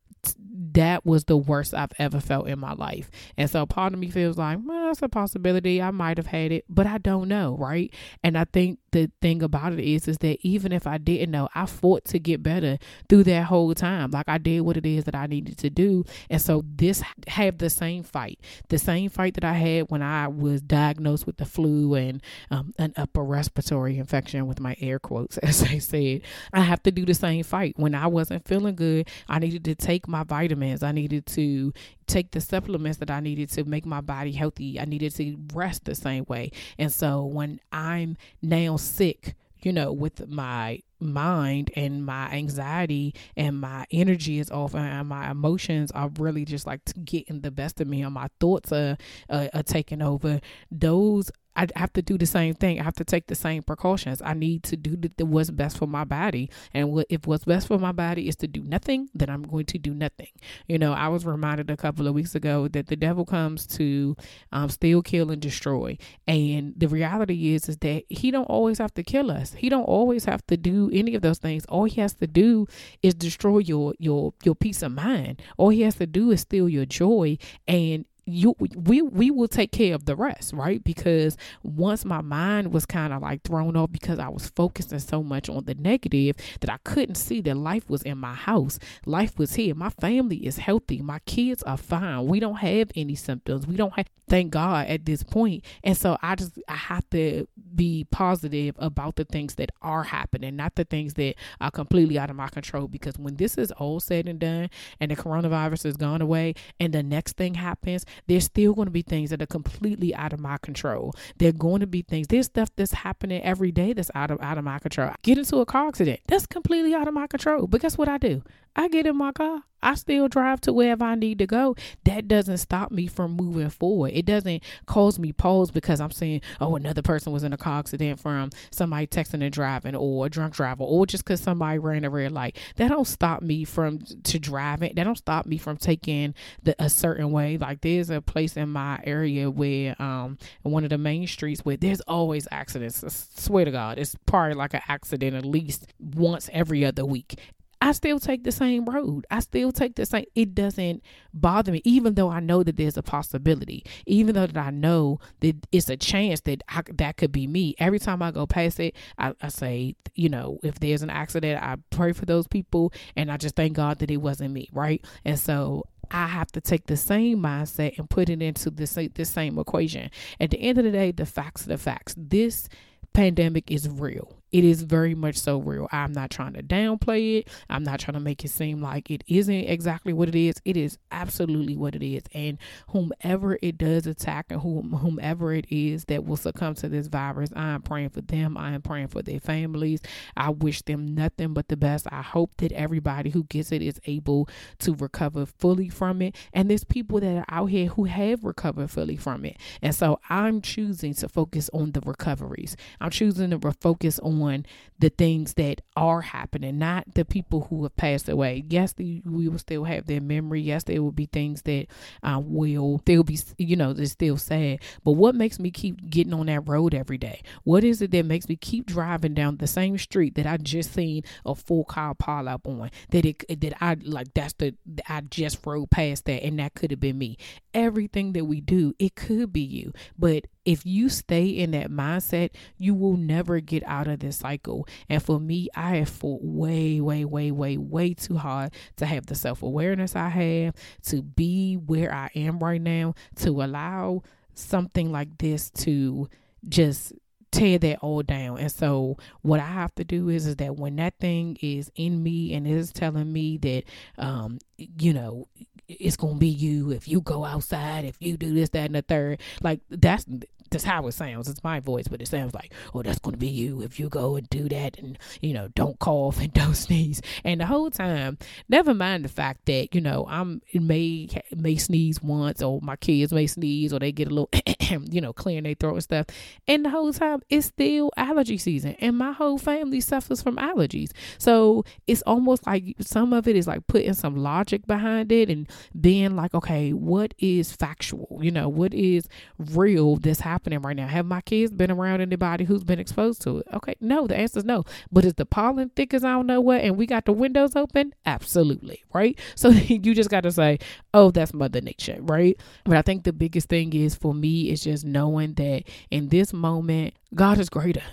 that 0.73 1.05
was 1.05 1.25
the 1.25 1.37
worst 1.37 1.73
I've 1.73 1.93
ever 1.97 2.19
felt 2.19 2.47
in 2.47 2.59
my 2.59 2.73
life. 2.73 3.09
And 3.37 3.49
so 3.49 3.65
part 3.65 3.93
of 3.93 3.99
me 3.99 4.09
feels 4.09 4.37
like, 4.37 4.59
well, 4.63 4.87
that's 4.87 5.01
a 5.01 5.09
possibility. 5.09 5.81
I 5.81 5.91
might 5.91 6.17
have 6.17 6.27
had 6.27 6.51
it, 6.51 6.65
but 6.69 6.85
I 6.85 6.97
don't 6.97 7.27
know, 7.27 7.55
right? 7.57 7.93
And 8.23 8.37
I 8.37 8.45
think 8.45 8.79
the 8.91 9.11
thing 9.21 9.41
about 9.43 9.73
it 9.73 9.79
is, 9.79 10.07
is 10.07 10.17
that 10.19 10.37
even 10.41 10.71
if 10.71 10.87
I 10.87 10.97
didn't 10.97 11.31
know, 11.31 11.49
I 11.55 11.65
fought 11.65 12.05
to 12.05 12.19
get 12.19 12.43
better 12.43 12.77
through 13.07 13.23
that 13.25 13.45
whole 13.45 13.73
time. 13.73 14.11
Like 14.11 14.27
I 14.27 14.37
did 14.37 14.61
what 14.61 14.77
it 14.77 14.85
is 14.85 15.05
that 15.05 15.15
I 15.15 15.27
needed 15.27 15.57
to 15.59 15.69
do. 15.69 16.05
And 16.29 16.41
so 16.41 16.63
this 16.65 17.03
have 17.27 17.57
the 17.57 17.69
same 17.69 18.03
fight, 18.03 18.39
the 18.69 18.77
same 18.77 19.09
fight 19.09 19.35
that 19.35 19.43
I 19.43 19.53
had 19.53 19.89
when 19.89 20.01
I 20.01 20.27
was 20.27 20.61
diagnosed 20.61 21.25
with 21.25 21.37
the 21.37 21.45
flu 21.45 21.95
and 21.95 22.21
um, 22.51 22.73
an 22.77 22.93
upper 22.97 23.23
respiratory 23.23 23.97
infection 23.97 24.47
with 24.47 24.59
my 24.59 24.75
air 24.79 24.99
quotes, 24.99 25.37
as 25.39 25.63
I 25.63 25.79
said. 25.79 26.21
I 26.53 26.61
have 26.61 26.83
to 26.83 26.91
do 26.91 27.05
the 27.05 27.13
same 27.13 27.43
fight. 27.43 27.73
When 27.77 27.95
I 27.95 28.07
wasn't 28.07 28.47
feeling 28.47 28.75
good, 28.75 29.07
I 29.27 29.39
needed 29.39 29.65
to 29.65 29.75
take 29.75 30.07
my 30.07 30.23
vitamins. 30.23 30.83
I 30.83 30.91
needed 30.91 31.25
to 31.27 31.73
take 32.09 32.31
the 32.31 32.41
supplements 32.41 32.97
that 32.99 33.11
I 33.11 33.19
needed 33.19 33.49
to 33.51 33.63
make 33.63 33.85
my 33.85 34.01
body 34.01 34.31
healthy. 34.31 34.79
I 34.79 34.85
needed 34.85 35.15
to 35.15 35.37
rest 35.53 35.85
the 35.85 35.95
same 35.95 36.25
way. 36.27 36.51
And 36.77 36.91
so 36.91 37.23
when 37.23 37.59
I'm 37.71 38.17
now 38.41 38.77
sick, 38.77 39.35
you 39.61 39.73
know, 39.73 39.91
with 39.91 40.27
my 40.27 40.81
mind 40.99 41.71
and 41.75 42.05
my 42.05 42.29
anxiety 42.31 43.13
and 43.35 43.59
my 43.59 43.85
energy 43.91 44.39
is 44.39 44.49
off 44.51 44.75
and 44.75 45.07
my 45.07 45.29
emotions 45.29 45.91
are 45.91 46.09
really 46.17 46.45
just 46.45 46.65
like 46.65 46.81
getting 47.03 47.41
the 47.41 47.51
best 47.51 47.79
of 47.81 47.87
me 47.87 48.01
and 48.01 48.13
my 48.13 48.27
thoughts 48.39 48.71
are, 48.71 48.97
uh, 49.29 49.47
are 49.53 49.63
taking 49.63 50.01
over 50.01 50.39
those 50.71 51.31
I 51.55 51.67
have 51.75 51.91
to 51.93 52.01
do 52.01 52.17
the 52.17 52.25
same 52.25 52.53
thing. 52.53 52.79
I 52.79 52.83
have 52.83 52.95
to 52.95 53.03
take 53.03 53.27
the 53.27 53.35
same 53.35 53.63
precautions. 53.63 54.21
I 54.23 54.33
need 54.33 54.63
to 54.63 54.77
do 54.77 54.95
the, 54.95 55.11
the, 55.17 55.25
what's 55.25 55.49
best 55.49 55.77
for 55.77 55.87
my 55.87 56.03
body. 56.03 56.49
And 56.73 56.91
what, 56.91 57.07
if 57.09 57.27
what's 57.27 57.45
best 57.45 57.67
for 57.67 57.77
my 57.77 57.91
body 57.91 58.27
is 58.27 58.35
to 58.37 58.47
do 58.47 58.61
nothing, 58.63 59.09
then 59.13 59.29
I'm 59.29 59.43
going 59.43 59.65
to 59.65 59.77
do 59.77 59.93
nothing. 59.93 60.29
You 60.67 60.77
know, 60.77 60.93
I 60.93 61.07
was 61.09 61.25
reminded 61.25 61.69
a 61.69 61.77
couple 61.77 62.07
of 62.07 62.13
weeks 62.13 62.35
ago 62.35 62.67
that 62.69 62.87
the 62.87 62.95
devil 62.95 63.25
comes 63.25 63.67
to 63.67 64.15
um, 64.51 64.69
steal, 64.69 65.01
kill, 65.01 65.31
and 65.31 65.41
destroy. 65.41 65.97
And 66.27 66.73
the 66.77 66.87
reality 66.87 67.53
is, 67.53 67.67
is 67.67 67.77
that 67.77 68.03
he 68.09 68.31
don't 68.31 68.45
always 68.45 68.77
have 68.77 68.93
to 68.93 69.03
kill 69.03 69.29
us. 69.31 69.53
He 69.53 69.69
don't 69.69 69.83
always 69.83 70.25
have 70.25 70.45
to 70.47 70.57
do 70.57 70.89
any 70.93 71.15
of 71.15 71.21
those 71.21 71.39
things. 71.39 71.65
All 71.65 71.85
he 71.85 71.99
has 72.01 72.13
to 72.15 72.27
do 72.27 72.67
is 73.01 73.13
destroy 73.13 73.59
your 73.59 73.93
your 73.99 74.33
your 74.43 74.55
peace 74.55 74.81
of 74.81 74.91
mind. 74.91 75.41
All 75.57 75.69
he 75.69 75.81
has 75.81 75.95
to 75.95 76.07
do 76.07 76.31
is 76.31 76.41
steal 76.41 76.69
your 76.69 76.85
joy 76.85 77.37
and 77.67 78.05
you 78.31 78.55
we 78.59 79.01
we 79.01 79.31
will 79.31 79.47
take 79.47 79.71
care 79.71 79.95
of 79.95 80.05
the 80.05 80.15
rest 80.15 80.53
right 80.53 80.83
because 80.83 81.37
once 81.63 82.05
my 82.05 82.21
mind 82.21 82.71
was 82.71 82.85
kind 82.85 83.13
of 83.13 83.21
like 83.21 83.41
thrown 83.43 83.75
off 83.75 83.91
because 83.91 84.19
i 84.19 84.27
was 84.27 84.49
focusing 84.49 84.99
so 84.99 85.23
much 85.23 85.49
on 85.49 85.65
the 85.65 85.75
negative 85.75 86.35
that 86.61 86.69
i 86.69 86.77
couldn't 86.83 87.15
see 87.15 87.41
that 87.41 87.55
life 87.55 87.89
was 87.89 88.01
in 88.03 88.17
my 88.17 88.33
house 88.33 88.79
life 89.05 89.37
was 89.37 89.55
here 89.55 89.75
my 89.75 89.89
family 89.89 90.45
is 90.45 90.57
healthy 90.57 91.01
my 91.01 91.19
kids 91.19 91.63
are 91.63 91.77
fine 91.77 92.25
we 92.25 92.39
don't 92.39 92.57
have 92.57 92.91
any 92.95 93.15
symptoms 93.15 93.65
we 93.67 93.75
don't 93.75 93.93
have 93.93 94.07
thank 94.29 94.51
god 94.51 94.87
at 94.87 95.05
this 95.05 95.23
point. 95.23 95.65
and 95.83 95.97
so 95.97 96.17
i 96.21 96.35
just 96.35 96.57
i 96.67 96.75
have 96.75 97.07
to 97.09 97.47
be 97.75 98.05
positive 98.11 98.75
about 98.77 99.15
the 99.15 99.25
things 99.25 99.55
that 99.55 99.71
are 99.81 100.03
happening 100.03 100.55
not 100.55 100.75
the 100.75 100.83
things 100.85 101.15
that 101.15 101.35
are 101.59 101.71
completely 101.71 102.17
out 102.17 102.29
of 102.29 102.35
my 102.35 102.47
control 102.47 102.87
because 102.87 103.17
when 103.17 103.35
this 103.35 103.57
is 103.57 103.71
all 103.73 103.99
said 103.99 104.27
and 104.27 104.39
done 104.39 104.69
and 104.99 105.11
the 105.11 105.15
coronavirus 105.15 105.85
is 105.85 105.97
gone 105.97 106.21
away 106.21 106.53
and 106.79 106.93
the 106.93 107.01
next 107.01 107.37
thing 107.37 107.55
happens 107.55 108.05
there's 108.27 108.45
still 108.45 108.73
going 108.73 108.87
to 108.87 108.91
be 108.91 109.01
things 109.01 109.29
that 109.29 109.41
are 109.41 109.47
completely 109.47 110.13
out 110.15 110.33
of 110.33 110.39
my 110.39 110.57
control. 110.57 111.13
There 111.37 111.49
are 111.49 111.53
going 111.53 111.81
to 111.81 111.87
be 111.87 112.01
things. 112.01 112.27
There's 112.27 112.47
stuff 112.47 112.69
that's 112.75 112.91
happening 112.91 113.41
every 113.41 113.71
day 113.71 113.93
that's 113.93 114.11
out 114.15 114.31
of 114.31 114.41
out 114.41 114.57
of 114.57 114.63
my 114.63 114.79
control. 114.79 115.11
Get 115.21 115.37
into 115.37 115.57
a 115.57 115.65
car 115.65 115.87
accident. 115.87 116.21
That's 116.27 116.45
completely 116.45 116.93
out 116.93 117.07
of 117.07 117.13
my 117.13 117.27
control. 117.27 117.67
But 117.67 117.81
guess 117.81 117.97
what 117.97 118.07
I 118.07 118.17
do? 118.17 118.43
I 118.75 118.87
get 118.87 119.05
in 119.07 119.17
my 119.17 119.31
car. 119.31 119.63
I 119.81 119.95
still 119.95 120.27
drive 120.27 120.61
to 120.61 120.73
wherever 120.73 121.03
I 121.05 121.15
need 121.15 121.39
to 121.39 121.47
go. 121.47 121.75
That 122.03 122.27
doesn't 122.27 122.57
stop 122.57 122.91
me 122.91 123.07
from 123.07 123.35
moving 123.35 123.69
forward. 123.69 124.11
It 124.13 124.25
doesn't 124.25 124.63
cause 124.85 125.17
me 125.17 125.31
pause 125.31 125.71
because 125.71 126.01
I'm 126.01 126.11
saying, 126.11 126.41
oh, 126.59 126.75
another 126.75 127.01
person 127.01 127.31
was 127.31 127.43
in 127.43 127.53
a 127.53 127.57
car 127.57 127.79
accident 127.79 128.19
from 128.19 128.49
somebody 128.71 129.07
texting 129.07 129.41
and 129.41 129.53
driving 129.53 129.95
or 129.95 130.25
a 130.25 130.29
drunk 130.29 130.53
driver 130.53 130.83
or 130.83 131.05
just 131.05 131.23
because 131.23 131.39
somebody 131.39 131.79
ran 131.79 132.03
a 132.03 132.09
red 132.09 132.31
light. 132.31 132.57
That 132.75 132.89
don't 132.89 133.07
stop 133.07 133.41
me 133.41 133.63
from 133.63 133.99
to 133.99 134.39
driving. 134.39 134.93
That 134.95 135.05
don't 135.05 135.17
stop 135.17 135.45
me 135.45 135.57
from 135.57 135.77
taking 135.77 136.35
the 136.61 136.75
a 136.79 136.89
certain 136.89 137.31
way. 137.31 137.57
Like 137.57 137.81
there's 137.81 138.09
a 138.09 138.21
place 138.21 138.57
in 138.57 138.69
my 138.69 138.99
area 139.03 139.49
where 139.49 139.99
um 140.01 140.37
one 140.63 140.83
of 140.83 140.89
the 140.89 140.97
main 140.97 141.25
streets 141.27 141.61
where 141.61 141.77
there's 141.77 142.01
always 142.01 142.47
accidents. 142.51 143.03
I 143.03 143.09
swear 143.09 143.65
to 143.65 143.71
God, 143.71 143.97
it's 143.97 144.15
probably 144.25 144.55
like 144.55 144.73
an 144.73 144.81
accident 144.87 145.35
at 145.35 145.45
least 145.45 145.93
once 145.99 146.49
every 146.51 146.83
other 146.83 147.05
week. 147.05 147.39
I 147.81 147.93
still 147.93 148.19
take 148.19 148.43
the 148.43 148.51
same 148.51 148.85
road. 148.85 149.25
I 149.31 149.39
still 149.39 149.71
take 149.71 149.95
the 149.95 150.05
same. 150.05 150.25
It 150.35 150.53
doesn't 150.53 151.01
bother 151.33 151.71
me, 151.71 151.81
even 151.85 152.15
though 152.15 152.29
I 152.29 152.41
know 152.41 152.61
that 152.61 152.75
there's 152.75 152.97
a 152.97 153.03
possibility, 153.03 153.85
even 154.05 154.35
though 154.35 154.47
that 154.47 154.57
I 154.57 154.69
know 154.69 155.19
that 155.39 155.55
it's 155.71 155.89
a 155.89 155.95
chance 155.95 156.41
that 156.41 156.61
I, 156.67 156.81
that 156.95 157.15
could 157.15 157.31
be 157.31 157.47
me. 157.47 157.75
Every 157.79 157.99
time 157.99 158.21
I 158.21 158.31
go 158.31 158.45
past 158.45 158.81
it, 158.81 158.95
I, 159.17 159.33
I 159.41 159.47
say, 159.47 159.95
you 160.13 160.27
know, 160.27 160.59
if 160.61 160.79
there's 160.79 161.03
an 161.03 161.09
accident, 161.09 161.63
I 161.63 161.77
pray 161.89 162.11
for 162.11 162.25
those 162.25 162.47
people, 162.47 162.91
and 163.15 163.31
I 163.31 163.37
just 163.37 163.55
thank 163.55 163.73
God 163.73 163.99
that 163.99 164.11
it 164.11 164.17
wasn't 164.17 164.53
me, 164.53 164.67
right? 164.73 165.03
And 165.23 165.39
so 165.39 165.85
I 166.11 166.27
have 166.27 166.51
to 166.53 166.61
take 166.61 166.87
the 166.87 166.97
same 166.97 167.39
mindset 167.39 167.97
and 167.97 168.09
put 168.09 168.29
it 168.29 168.41
into 168.41 168.71
this 168.71 168.97
this 169.13 169.29
same 169.29 169.57
equation. 169.57 170.09
At 170.39 170.51
the 170.51 170.59
end 170.59 170.79
of 170.79 170.83
the 170.83 170.91
day, 170.91 171.11
the 171.11 171.25
facts 171.25 171.65
are 171.65 171.69
the 171.69 171.77
facts. 171.77 172.15
This 172.17 172.67
pandemic 173.13 173.71
is 173.71 173.87
real. 173.87 174.38
It 174.51 174.63
is 174.63 174.81
very 174.81 175.15
much 175.15 175.37
so 175.37 175.59
real. 175.59 175.87
I'm 175.91 176.11
not 176.11 176.31
trying 176.31 176.53
to 176.53 176.63
downplay 176.63 177.39
it. 177.39 177.49
I'm 177.69 177.83
not 177.83 177.99
trying 177.99 178.15
to 178.15 178.19
make 178.19 178.43
it 178.43 178.49
seem 178.49 178.81
like 178.81 179.11
it 179.11 179.23
isn't 179.27 179.53
exactly 179.53 180.13
what 180.13 180.29
it 180.29 180.35
is. 180.35 180.55
It 180.65 180.75
is 180.75 180.97
absolutely 181.11 181.75
what 181.75 181.95
it 181.95 182.03
is. 182.03 182.23
And 182.33 182.57
whomever 182.89 183.57
it 183.61 183.77
does 183.77 184.07
attack 184.07 184.47
and 184.49 184.61
whom, 184.61 184.91
whomever 184.93 185.53
it 185.53 185.65
is 185.69 186.05
that 186.05 186.25
will 186.25 186.37
succumb 186.37 186.73
to 186.75 186.89
this 186.89 187.07
virus, 187.07 187.51
I 187.55 187.69
am 187.69 187.81
praying 187.81 188.09
for 188.09 188.21
them. 188.21 188.57
I 188.57 188.71
am 188.71 188.81
praying 188.81 189.09
for 189.09 189.21
their 189.21 189.39
families. 189.39 190.01
I 190.35 190.49
wish 190.49 190.81
them 190.81 191.13
nothing 191.13 191.53
but 191.53 191.67
the 191.67 191.77
best. 191.77 192.07
I 192.11 192.21
hope 192.21 192.57
that 192.57 192.71
everybody 192.71 193.29
who 193.29 193.43
gets 193.43 193.71
it 193.71 193.81
is 193.81 193.99
able 194.05 194.49
to 194.79 194.95
recover 194.95 195.45
fully 195.45 195.89
from 195.89 196.21
it. 196.21 196.35
And 196.53 196.69
there's 196.69 196.83
people 196.83 197.19
that 197.19 197.37
are 197.37 197.45
out 197.49 197.67
here 197.67 197.87
who 197.87 198.05
have 198.05 198.43
recovered 198.43 198.89
fully 198.89 199.15
from 199.15 199.45
it. 199.45 199.57
And 199.81 199.93
so 199.93 200.19
I'm 200.29 200.61
choosing 200.61 201.13
to 201.15 201.29
focus 201.29 201.69
on 201.73 201.91
the 201.91 202.01
recoveries. 202.01 202.75
I'm 202.99 203.11
choosing 203.11 203.51
to 203.51 203.71
focus 203.79 204.19
on 204.19 204.38
on 204.41 204.65
the 204.99 205.09
things 205.09 205.53
that 205.53 205.81
are 205.95 206.21
happening, 206.21 206.77
not 206.77 207.13
the 207.13 207.23
people 207.23 207.67
who 207.69 207.83
have 207.83 207.95
passed 207.95 208.27
away. 208.27 208.63
Yes, 208.67 208.93
the, 208.93 209.21
we 209.25 209.47
will 209.47 209.59
still 209.59 209.85
have 209.85 210.05
their 210.05 210.19
memory. 210.21 210.61
Yes, 210.61 210.83
there 210.83 211.01
will 211.01 211.11
be 211.11 211.25
things 211.25 211.61
that 211.63 211.87
uh, 212.21 212.41
will 212.43 212.99
still 212.99 213.23
be, 213.23 213.39
you 213.57 213.75
know, 213.75 213.93
they're 213.93 214.05
still 214.05 214.37
sad. 214.37 214.79
But 215.03 215.13
what 215.13 215.35
makes 215.35 215.59
me 215.59 215.71
keep 215.71 216.09
getting 216.09 216.33
on 216.33 216.47
that 216.47 216.67
road 216.67 216.93
every 216.93 217.17
day? 217.17 217.41
What 217.63 217.83
is 217.83 218.01
it 218.01 218.11
that 218.11 218.25
makes 218.25 218.49
me 218.49 218.57
keep 218.57 218.85
driving 218.85 219.33
down 219.33 219.57
the 219.57 219.67
same 219.67 219.97
street 219.97 220.35
that 220.35 220.45
I 220.45 220.57
just 220.57 220.93
seen 220.93 221.23
a 221.45 221.55
full 221.55 221.85
car 221.85 222.13
pile 222.13 222.49
up 222.49 222.67
on? 222.67 222.91
That 223.11 223.25
it 223.25 223.61
that 223.61 223.81
I 223.81 223.95
like 224.03 224.33
that's 224.33 224.53
the 224.53 224.75
I 225.07 225.21
just 225.21 225.65
rode 225.65 225.89
past 225.89 226.25
that 226.25 226.43
and 226.43 226.59
that 226.59 226.73
could 226.73 226.91
have 226.91 226.99
been 226.99 227.17
me. 227.17 227.37
Everything 227.73 228.33
that 228.33 228.45
we 228.45 228.59
do, 228.59 228.93
it 228.99 229.15
could 229.15 229.53
be 229.53 229.61
you, 229.61 229.93
but 230.17 230.45
if 230.69 230.85
you 230.85 231.09
stay 231.09 231.47
in 231.47 231.71
that 231.71 231.89
mindset, 231.89 232.51
you 232.77 232.93
will 232.93 233.17
never 233.17 233.59
get 233.59 233.81
out 233.87 234.07
of 234.07 234.19
this 234.19 234.37
cycle. 234.37 234.87
And 235.09 235.21
for 235.21 235.39
me, 235.39 235.67
I 235.75 235.95
have 235.95 236.09
fought 236.09 236.43
way, 236.43 237.01
way, 237.01 237.25
way, 237.25 237.49
way, 237.49 237.77
way 237.77 238.13
too 238.13 238.37
hard 238.37 238.71
to 238.97 239.07
have 239.07 239.25
the 239.25 239.33
self 239.33 239.63
awareness 239.63 240.15
I 240.15 240.29
have, 240.29 240.75
to 241.07 241.23
be 241.23 241.73
where 241.73 242.13
I 242.13 242.29
am 242.35 242.59
right 242.59 242.79
now, 242.79 243.15
to 243.37 243.63
allow 243.63 244.21
something 244.53 245.11
like 245.11 245.39
this 245.39 245.71
to 245.71 246.29
just 246.67 247.13
tear 247.49 247.79
that 247.79 247.97
all 248.03 248.21
down. 248.21 248.59
And 248.59 248.71
so 248.71 249.17
what 249.41 249.59
I 249.59 249.65
have 249.65 249.95
to 249.95 250.03
do 250.03 250.29
is 250.29 250.45
is 250.45 250.57
that 250.57 250.75
when 250.75 250.97
that 250.97 251.17
thing 251.19 251.57
is 251.63 251.91
in 251.95 252.21
me 252.21 252.53
and 252.53 252.67
is 252.67 252.93
telling 252.93 253.33
me 253.33 253.57
that 253.57 253.85
um 254.19 254.59
you 254.77 255.13
know 255.13 255.47
it's 255.87 256.15
gonna 256.15 256.35
be 256.35 256.47
you 256.47 256.91
if 256.91 257.07
you 257.07 257.21
go 257.21 257.43
outside, 257.43 258.05
if 258.05 258.15
you 258.19 258.37
do 258.37 258.53
this, 258.53 258.69
that, 258.69 258.85
and 258.85 258.95
the 258.95 259.01
third. 259.01 259.39
Like 259.61 259.81
that's 259.89 260.25
that's 260.69 260.83
how 260.83 261.07
it 261.07 261.13
sounds. 261.13 261.47
It's 261.47 261.63
my 261.63 261.79
voice, 261.79 262.07
but 262.07 262.21
it 262.21 262.27
sounds 262.27 262.53
like, 262.53 262.73
oh, 262.93 263.01
that's 263.01 263.19
going 263.19 263.33
to 263.33 263.39
be 263.39 263.47
you 263.47 263.81
if 263.81 263.99
you 263.99 264.09
go 264.09 264.35
and 264.35 264.49
do 264.49 264.69
that 264.69 264.97
and, 264.99 265.17
you 265.41 265.53
know, 265.53 265.69
don't 265.75 265.97
cough 265.99 266.39
and 266.39 266.53
don't 266.59 266.75
sneeze. 266.75 267.21
And 267.43 267.61
the 267.61 267.65
whole 267.65 267.89
time, 267.89 268.37
never 268.67 268.93
mind 268.93 269.25
the 269.25 269.29
fact 269.29 269.65
that, 269.65 269.93
you 269.93 270.01
know, 270.01 270.25
I'm 270.29 270.61
may 270.73 271.27
may 271.55 271.75
sneeze 271.75 272.21
once 272.21 272.61
or 272.61 272.79
my 272.81 272.95
kids 272.95 273.33
may 273.33 273.47
sneeze 273.47 273.93
or 273.93 273.99
they 273.99 274.11
get 274.11 274.27
a 274.27 274.33
little, 274.33 274.49
you 275.11 275.21
know, 275.21 275.33
clearing 275.33 275.63
their 275.63 275.73
throat 275.73 275.93
and 275.93 276.03
stuff. 276.03 276.27
And 276.67 276.85
the 276.85 276.89
whole 276.89 277.13
time, 277.13 277.41
it's 277.49 277.67
still 277.67 278.11
allergy 278.17 278.57
season. 278.57 278.95
And 278.99 279.17
my 279.17 279.31
whole 279.31 279.57
family 279.57 280.01
suffers 280.01 280.41
from 280.41 280.57
allergies. 280.57 281.11
So 281.37 281.83
it's 282.07 282.21
almost 282.23 282.65
like 282.67 282.95
some 282.99 283.33
of 283.33 283.47
it 283.47 283.55
is 283.55 283.67
like 283.67 283.87
putting 283.87 284.13
some 284.13 284.35
logic 284.35 284.85
behind 284.87 285.31
it 285.31 285.49
and 285.49 285.67
being 285.99 286.35
like, 286.35 286.53
okay, 286.53 286.91
what 286.93 287.33
is 287.39 287.71
factual? 287.71 288.39
You 288.41 288.51
know, 288.51 288.69
what 288.69 288.93
is 288.93 289.27
real 289.57 290.17
that's 290.17 290.39
happening? 290.39 290.58
Happening 290.59 290.81
right 290.81 290.95
now? 290.95 291.07
Have 291.07 291.25
my 291.25 291.41
kids 291.41 291.71
been 291.71 291.89
around 291.89 292.19
anybody 292.19 292.65
who's 292.65 292.83
been 292.83 292.99
exposed 292.99 293.41
to 293.43 293.59
it? 293.59 293.67
Okay, 293.73 293.95
no, 294.01 294.27
the 294.27 294.35
answer 294.35 294.59
is 294.59 294.65
no. 294.65 294.83
But 295.09 295.23
is 295.23 295.35
the 295.35 295.45
pollen 295.45 295.89
thick 295.95 296.13
as 296.13 296.23
I 296.25 296.31
don't 296.33 296.47
know 296.47 296.59
what 296.59 296.81
and 296.81 296.97
we 296.97 297.05
got 297.05 297.25
the 297.25 297.31
windows 297.31 297.75
open? 297.75 298.13
Absolutely, 298.25 299.03
right? 299.13 299.39
So 299.55 299.69
you 299.69 300.13
just 300.13 300.29
got 300.29 300.41
to 300.41 300.51
say, 300.51 300.79
oh, 301.13 301.31
that's 301.31 301.53
Mother 301.53 301.79
Nature, 301.79 302.17
right? 302.19 302.59
But 302.83 302.97
I 302.97 303.01
think 303.01 303.23
the 303.23 303.33
biggest 303.33 303.69
thing 303.69 303.93
is 303.93 304.15
for 304.15 304.33
me 304.33 304.69
is 304.69 304.83
just 304.83 305.05
knowing 305.05 305.53
that 305.53 305.83
in 306.11 306.27
this 306.27 306.51
moment, 306.51 307.13
God 307.33 307.57
is 307.57 307.69
greater. 307.69 308.03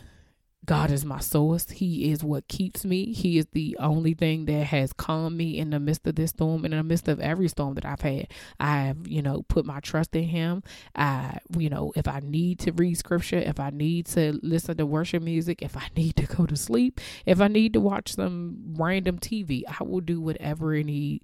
God 0.67 0.91
is 0.91 1.05
my 1.05 1.21
source. 1.21 1.71
He 1.71 2.11
is 2.11 2.25
what 2.25 2.49
keeps 2.49 2.85
me. 2.85 3.13
He 3.13 3.39
is 3.39 3.47
the 3.53 3.77
only 3.79 4.15
thing 4.15 4.47
that 4.47 4.67
has 4.67 4.93
calmed 4.93 5.37
me 5.37 5.59
in 5.59 5.71
the 5.71 5.79
midst 5.79 6.07
of 6.07 6.17
this 6.17 6.31
storm, 6.31 6.65
and 6.65 6.75
in 6.75 6.79
the 6.79 6.85
midst 6.85 7.07
of 7.07 7.21
every 7.21 7.49
storm 7.49 7.75
that 7.75 7.85
I've 7.85 8.01
had. 8.01 8.29
I 8.59 8.79
have, 8.79 9.07
you 9.07 9.23
know, 9.23 9.43
put 9.49 9.65
my 9.65 9.79
trust 9.81 10.17
in 10.17 10.25
Him. 10.25 10.65
I, 10.95 11.39
you 11.57 11.71
know, 11.71 11.93
if 11.95 12.09
I 12.09 12.21
need 12.21 12.59
to 12.61 12.73
read 12.73 12.99
scripture, 12.99 13.39
if 13.39 13.61
I 13.61 13.71
need 13.71 14.07
to 14.07 14.39
listen 14.43 14.77
to 14.79 14.87
worship 14.87 15.23
music, 15.23 15.63
if 15.63 15.77
I 15.77 15.89
need 15.97 16.17
to 16.17 16.27
go 16.27 16.47
to 16.47 16.57
sleep, 16.57 17.01
if 17.25 17.41
I 17.41 17.49
need 17.49 17.73
to 17.75 17.81
watch 17.81 18.15
some 18.15 18.75
random 18.77 19.19
TV, 19.19 19.63
I 19.69 19.85
will 19.85 20.01
do 20.01 20.21
whatever 20.21 20.75
it 20.75 20.87
need 20.87 21.23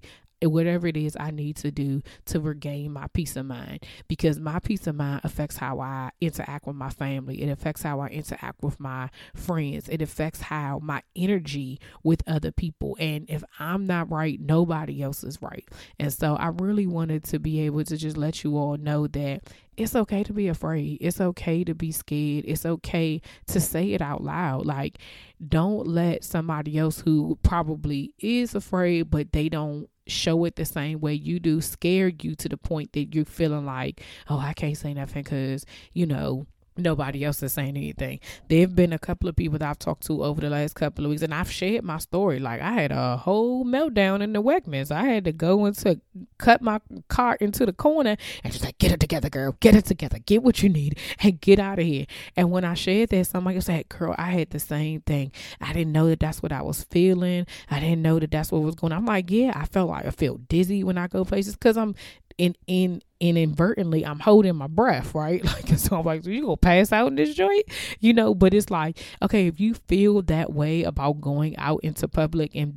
whatever 0.51 0.87
it 0.87 0.97
is 0.97 1.15
I 1.19 1.31
need 1.31 1.57
to 1.57 1.71
do 1.71 2.01
to 2.25 2.39
regain 2.39 2.91
my 2.91 3.07
peace 3.07 3.35
of 3.35 3.45
mind 3.45 3.85
because 4.07 4.39
my 4.39 4.59
peace 4.59 4.87
of 4.87 4.95
mind 4.95 5.21
affects 5.23 5.57
how 5.57 5.79
I 5.79 6.11
interact 6.21 6.67
with 6.67 6.75
my 6.75 6.89
family. 6.89 7.41
It 7.41 7.49
affects 7.49 7.81
how 7.83 7.99
I 7.99 8.07
interact 8.07 8.63
with 8.63 8.79
my 8.79 9.09
friends. 9.35 9.89
It 9.89 10.01
affects 10.01 10.41
how 10.41 10.79
my 10.81 11.01
energy 11.15 11.79
with 12.03 12.23
other 12.27 12.51
people. 12.51 12.95
And 12.99 13.29
if 13.29 13.43
I'm 13.59 13.85
not 13.85 14.11
right, 14.11 14.39
nobody 14.39 15.01
else 15.01 15.23
is 15.23 15.41
right. 15.41 15.67
And 15.99 16.11
so 16.11 16.35
I 16.35 16.47
really 16.47 16.87
wanted 16.87 17.23
to 17.25 17.39
be 17.39 17.61
able 17.61 17.83
to 17.85 17.97
just 17.97 18.17
let 18.17 18.43
you 18.43 18.57
all 18.57 18.77
know 18.77 19.07
that 19.07 19.43
it's 19.75 19.95
okay 19.95 20.23
to 20.23 20.33
be 20.33 20.47
afraid. 20.47 20.99
It's 21.01 21.19
okay 21.19 21.63
to 21.63 21.73
be 21.73 21.91
scared. 21.91 22.45
It's 22.47 22.65
okay 22.65 23.21
to 23.47 23.59
say 23.59 23.93
it 23.93 24.01
out 24.01 24.23
loud. 24.23 24.65
Like, 24.65 24.99
don't 25.47 25.87
let 25.87 26.23
somebody 26.23 26.77
else 26.77 27.01
who 27.01 27.39
probably 27.43 28.13
is 28.19 28.55
afraid, 28.55 29.09
but 29.09 29.31
they 29.33 29.49
don't 29.49 29.89
show 30.07 30.43
it 30.45 30.55
the 30.55 30.65
same 30.65 30.99
way 30.99 31.13
you 31.13 31.39
do 31.39 31.61
scare 31.61 32.07
you 32.07 32.35
to 32.35 32.49
the 32.49 32.57
point 32.57 32.93
that 32.93 33.13
you're 33.15 33.25
feeling 33.25 33.65
like, 33.65 34.01
oh, 34.29 34.39
I 34.39 34.53
can't 34.53 34.77
say 34.77 34.93
nothing 34.93 35.23
because, 35.23 35.65
you 35.93 36.05
know, 36.05 36.45
nobody 36.77 37.23
else 37.23 37.41
is 37.43 37.53
saying 37.53 37.77
anything. 37.77 38.19
There 38.49 38.61
have 38.61 38.75
been 38.75 38.93
a 38.93 38.99
couple 38.99 39.29
of 39.29 39.35
people 39.35 39.59
that 39.59 39.69
I've 39.69 39.79
talked 39.79 40.05
to 40.07 40.23
over 40.23 40.41
the 40.41 40.49
last 40.49 40.75
couple 40.75 41.05
of 41.05 41.09
weeks, 41.09 41.21
and 41.21 41.33
I've 41.33 41.51
shared 41.51 41.83
my 41.83 41.97
story. 41.97 42.39
Like 42.39 42.61
I 42.61 42.71
had 42.73 42.91
a 42.91 43.17
whole 43.17 43.65
meltdown 43.65 44.21
in 44.21 44.33
the 44.33 44.41
Wegmans. 44.41 44.91
I 44.91 45.05
had 45.05 45.25
to 45.25 45.31
go 45.31 45.65
into 45.65 45.99
cut 46.37 46.61
my 46.61 46.79
cart 47.07 47.41
into 47.41 47.65
the 47.65 47.73
corner 47.73 48.17
and 48.43 48.53
just 48.53 48.65
like, 48.65 48.77
"Get 48.77 48.91
it 48.91 48.99
together, 48.99 49.29
girl. 49.29 49.55
Get 49.59 49.75
it 49.75 49.85
together. 49.85 50.19
Get 50.19 50.43
what 50.43 50.63
you 50.63 50.69
need 50.69 50.97
and 51.19 51.39
get 51.39 51.59
out 51.59 51.79
of 51.79 51.85
here." 51.85 52.05
And 52.35 52.51
when 52.51 52.63
I 52.63 52.73
shared 52.73 53.09
that, 53.09 53.27
somebody 53.27 53.59
said, 53.61 53.89
"Girl, 53.89 54.15
I 54.17 54.31
had 54.31 54.49
the 54.49 54.59
same 54.59 55.01
thing. 55.01 55.31
I 55.61 55.73
didn't 55.73 55.91
know 55.91 56.09
that 56.09 56.19
that's 56.19 56.41
what 56.41 56.51
I 56.51 56.61
was 56.61 56.83
feeling. 56.89 57.45
I 57.69 57.79
didn't 57.79 58.01
know 58.01 58.19
that 58.19 58.31
that's 58.31 58.51
what 58.51 58.61
was 58.61 58.75
going." 58.75 58.93
on. 58.93 58.99
I'm 58.99 59.05
like, 59.05 59.29
"Yeah, 59.29 59.53
I 59.55 59.65
felt 59.65 59.89
like 59.89 60.05
I 60.05 60.11
feel 60.11 60.37
dizzy 60.37 60.83
when 60.83 60.97
I 60.97 61.07
go 61.07 61.23
places 61.25 61.55
because 61.55 61.77
I'm 61.77 61.95
in 62.37 62.55
in 62.67 63.01
inadvertently 63.19 64.05
I'm 64.05 64.19
holding 64.19 64.55
my 64.55 64.67
breath, 64.67 65.15
right? 65.15 65.43
Like 65.53 65.77
so 65.77 65.97
I'm 65.97 66.05
like, 66.05 66.23
so 66.23 66.29
you 66.29 66.43
gonna 66.43 66.57
pass 66.57 66.91
out 66.91 67.07
in 67.07 67.15
this 67.15 67.33
joint? 67.35 67.65
You 67.99 68.13
know, 68.13 68.33
but 68.33 68.53
it's 68.53 68.69
like, 68.69 68.99
okay, 69.21 69.47
if 69.47 69.59
you 69.59 69.73
feel 69.73 70.21
that 70.23 70.51
way 70.51 70.83
about 70.83 71.21
going 71.21 71.57
out 71.57 71.79
into 71.83 72.07
public 72.07 72.55
and 72.55 72.73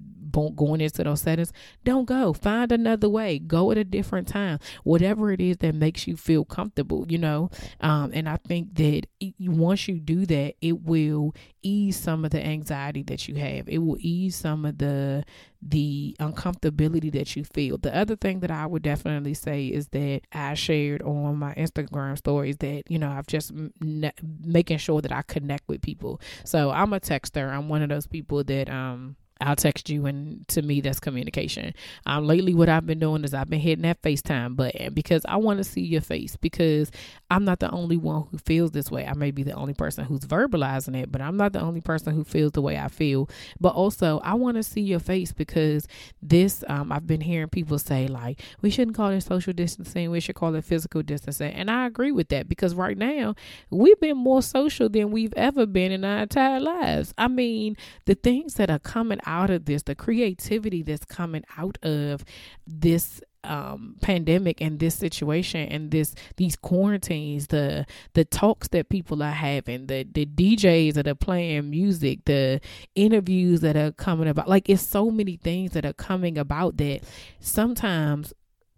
going 0.57 0.81
into 0.81 1.05
those 1.05 1.23
settings, 1.23 1.53
don't 1.85 2.05
go. 2.05 2.33
Find 2.33 2.71
another 2.73 3.09
way. 3.09 3.39
Go 3.39 3.71
at 3.71 3.79
a 3.79 3.85
different 3.85 4.29
time. 4.29 4.59
Whatever 4.85 5.33
it 5.33 5.41
is 5.41 5.59
that 5.59 5.75
makes 5.75 6.07
you 6.07 6.17
feel 6.17 6.45
comfortable, 6.45 7.07
you 7.09 7.19
know. 7.19 7.51
Um, 7.81 8.11
and 8.15 8.29
I 8.29 8.37
think 8.37 8.75
that 8.75 9.07
once 9.41 9.89
you 9.89 9.99
do 9.99 10.27
that, 10.27 10.55
it 10.61 10.83
will 10.83 11.35
ease 11.63 11.97
some 11.97 12.25
of 12.25 12.31
the 12.31 12.45
anxiety 12.45 13.03
that 13.05 13.27
you 13.29 13.37
have. 13.37 13.69
It 13.69 13.79
will 13.79 13.97
ease 14.01 14.37
some 14.37 14.65
of 14.65 14.79
the 14.79 15.25
the 15.63 16.15
uncomfortability 16.21 17.11
that 17.13 17.35
you 17.35 17.45
feel. 17.45 17.79
The 17.79 17.97
other 17.97 18.15
thing 18.15 18.41
that 18.41 18.51
I 18.51 18.67
would 18.67 18.83
definitely 18.83 19.35
say 19.35 19.67
is 19.67 19.89
that 19.89 20.21
I 20.33 20.55
shared 20.55 21.03
on 21.03 21.39
my 21.39 21.55
Instagram 21.55 22.17
stories 22.17 22.57
that 22.59 22.85
you 22.89 22.99
know 22.99 23.11
I've 23.11 23.27
just 23.27 23.51
m- 23.53 24.13
making 24.45 24.79
sure 24.79 25.01
that 25.01 25.13
I 25.13 25.23
connect 25.23 25.69
with 25.69 25.83
people. 25.83 26.21
So 26.45 26.71
I'm 26.71 26.93
a 26.93 27.01
texter. 27.01 27.49
I'm 27.49 27.69
one 27.69 27.83
of 27.83 27.89
those 27.89 28.07
people 28.07 28.45
that 28.45 28.69
um 28.71 29.17
I'll 29.41 29.57
text 29.57 29.91
you, 29.91 30.07
and 30.07 30.47
to 30.49 30.63
me, 30.63 30.81
that's 30.81 30.99
communication. 30.99 31.75
Um, 32.07 32.27
lately, 32.27 32.55
what 32.55 32.69
I've 32.69 32.87
been 32.87 32.99
doing 32.99 33.25
is 33.25 33.35
I've 33.35 33.51
been 33.51 33.61
hitting 33.61 33.83
that 33.83 34.01
FaceTime 34.03 34.57
button 34.57 34.95
because 34.95 35.23
I 35.27 35.37
want 35.37 35.59
to 35.59 35.65
see 35.65 35.83
your 35.83 36.01
face 36.01 36.37
because 36.37 36.91
I'm 37.31 37.45
not 37.45 37.61
the 37.61 37.71
only 37.71 37.99
one 37.99 38.27
who 38.31 38.39
feels 38.39 38.71
this 38.71 38.91
way. 38.91 39.07
I 39.07 39.15
may 39.15 39.31
be 39.31 39.43
the 39.43 39.53
only 39.53 39.75
person 39.75 40.05
who's 40.07 40.21
verbalizing 40.21 40.97
it, 40.97 41.13
but 41.13 41.21
I'm 41.21 41.37
not 41.37 41.53
the 41.53 41.61
only 41.61 41.83
person 41.83 42.15
who 42.15 42.25
feels 42.25 42.53
the 42.53 42.63
way 42.63 42.79
I 42.79 42.89
feel. 42.89 43.29
But 43.61 43.75
also, 43.75 44.21
I 44.21 44.35
want 44.35 44.57
to 44.57 44.63
see 44.63 44.81
your 44.81 45.01
face 45.01 45.33
because 45.33 45.87
this, 46.23 46.65
um, 46.69 46.91
I've 46.91 47.07
been 47.07 47.21
hearing 47.21 47.49
people 47.49 47.79
say, 47.79 48.09
like, 48.09 48.41
we 48.63 48.71
shouldn't 48.71 48.97
call 48.97 49.11
it 49.11 49.21
social 49.21 49.53
distancing, 49.53 50.11
we 50.11 50.21
should 50.21 50.37
call 50.37 50.55
it 50.55 50.65
physical 50.65 51.03
distancing. 51.03 51.53
And 51.53 51.71
I 51.71 51.87
agree 51.87 52.13
with 52.13 52.29
that 52.31 52.49
because 52.49 52.75
right 52.75 52.97
now, 52.97 53.35
we've 53.71 54.01
been 54.01 54.17
more 54.17 54.41
social 54.43 54.89
than 54.89 55.11
we've 55.11 55.35
ever 55.37 55.67
been 55.67 55.93
in 55.93 56.05
our 56.05 56.21
entire 56.21 56.61
lives. 56.61 57.13
I 57.19 57.29
mean, 57.29 57.77
the 58.07 58.15
things 58.15 58.55
that 58.55 58.71
are 58.71 58.79
coming 58.79 59.21
out 59.27 59.51
of 59.51 59.65
this, 59.65 59.83
the 59.83 59.95
creativity 59.95 60.83
that's 60.83 61.05
coming 61.05 61.45
out 61.59 61.79
of 61.85 62.25
this 62.67 63.21
um, 63.45 63.97
pandemic 64.01 64.61
and 64.61 64.81
this 64.81 64.95
situation 64.95 65.69
and 65.69 65.91
this 65.91 66.15
these 66.37 66.57
quarantines, 66.57 67.49
the 67.49 67.87
the 68.15 68.25
talks 68.25 68.69
that 68.69 68.89
people 68.89 69.23
are 69.23 69.31
having, 69.31 69.87
the 69.87 70.05
the 70.05 70.27
DJs 70.27 70.95
that 70.95 71.07
are 71.07 71.15
playing 71.15 71.71
music, 71.71 72.25
the 72.25 72.61
interviews 72.95 73.61
that 73.61 73.77
are 73.77 73.93
coming 73.93 74.29
about, 74.29 74.49
like 74.49 74.69
it's 74.69 74.83
so 74.83 75.11
many 75.11 75.37
things 75.37 75.73
that 75.73 75.85
are 75.85 75.93
coming 75.93 76.39
about 76.39 76.77
that 76.79 77.01
sometimes 77.41 78.33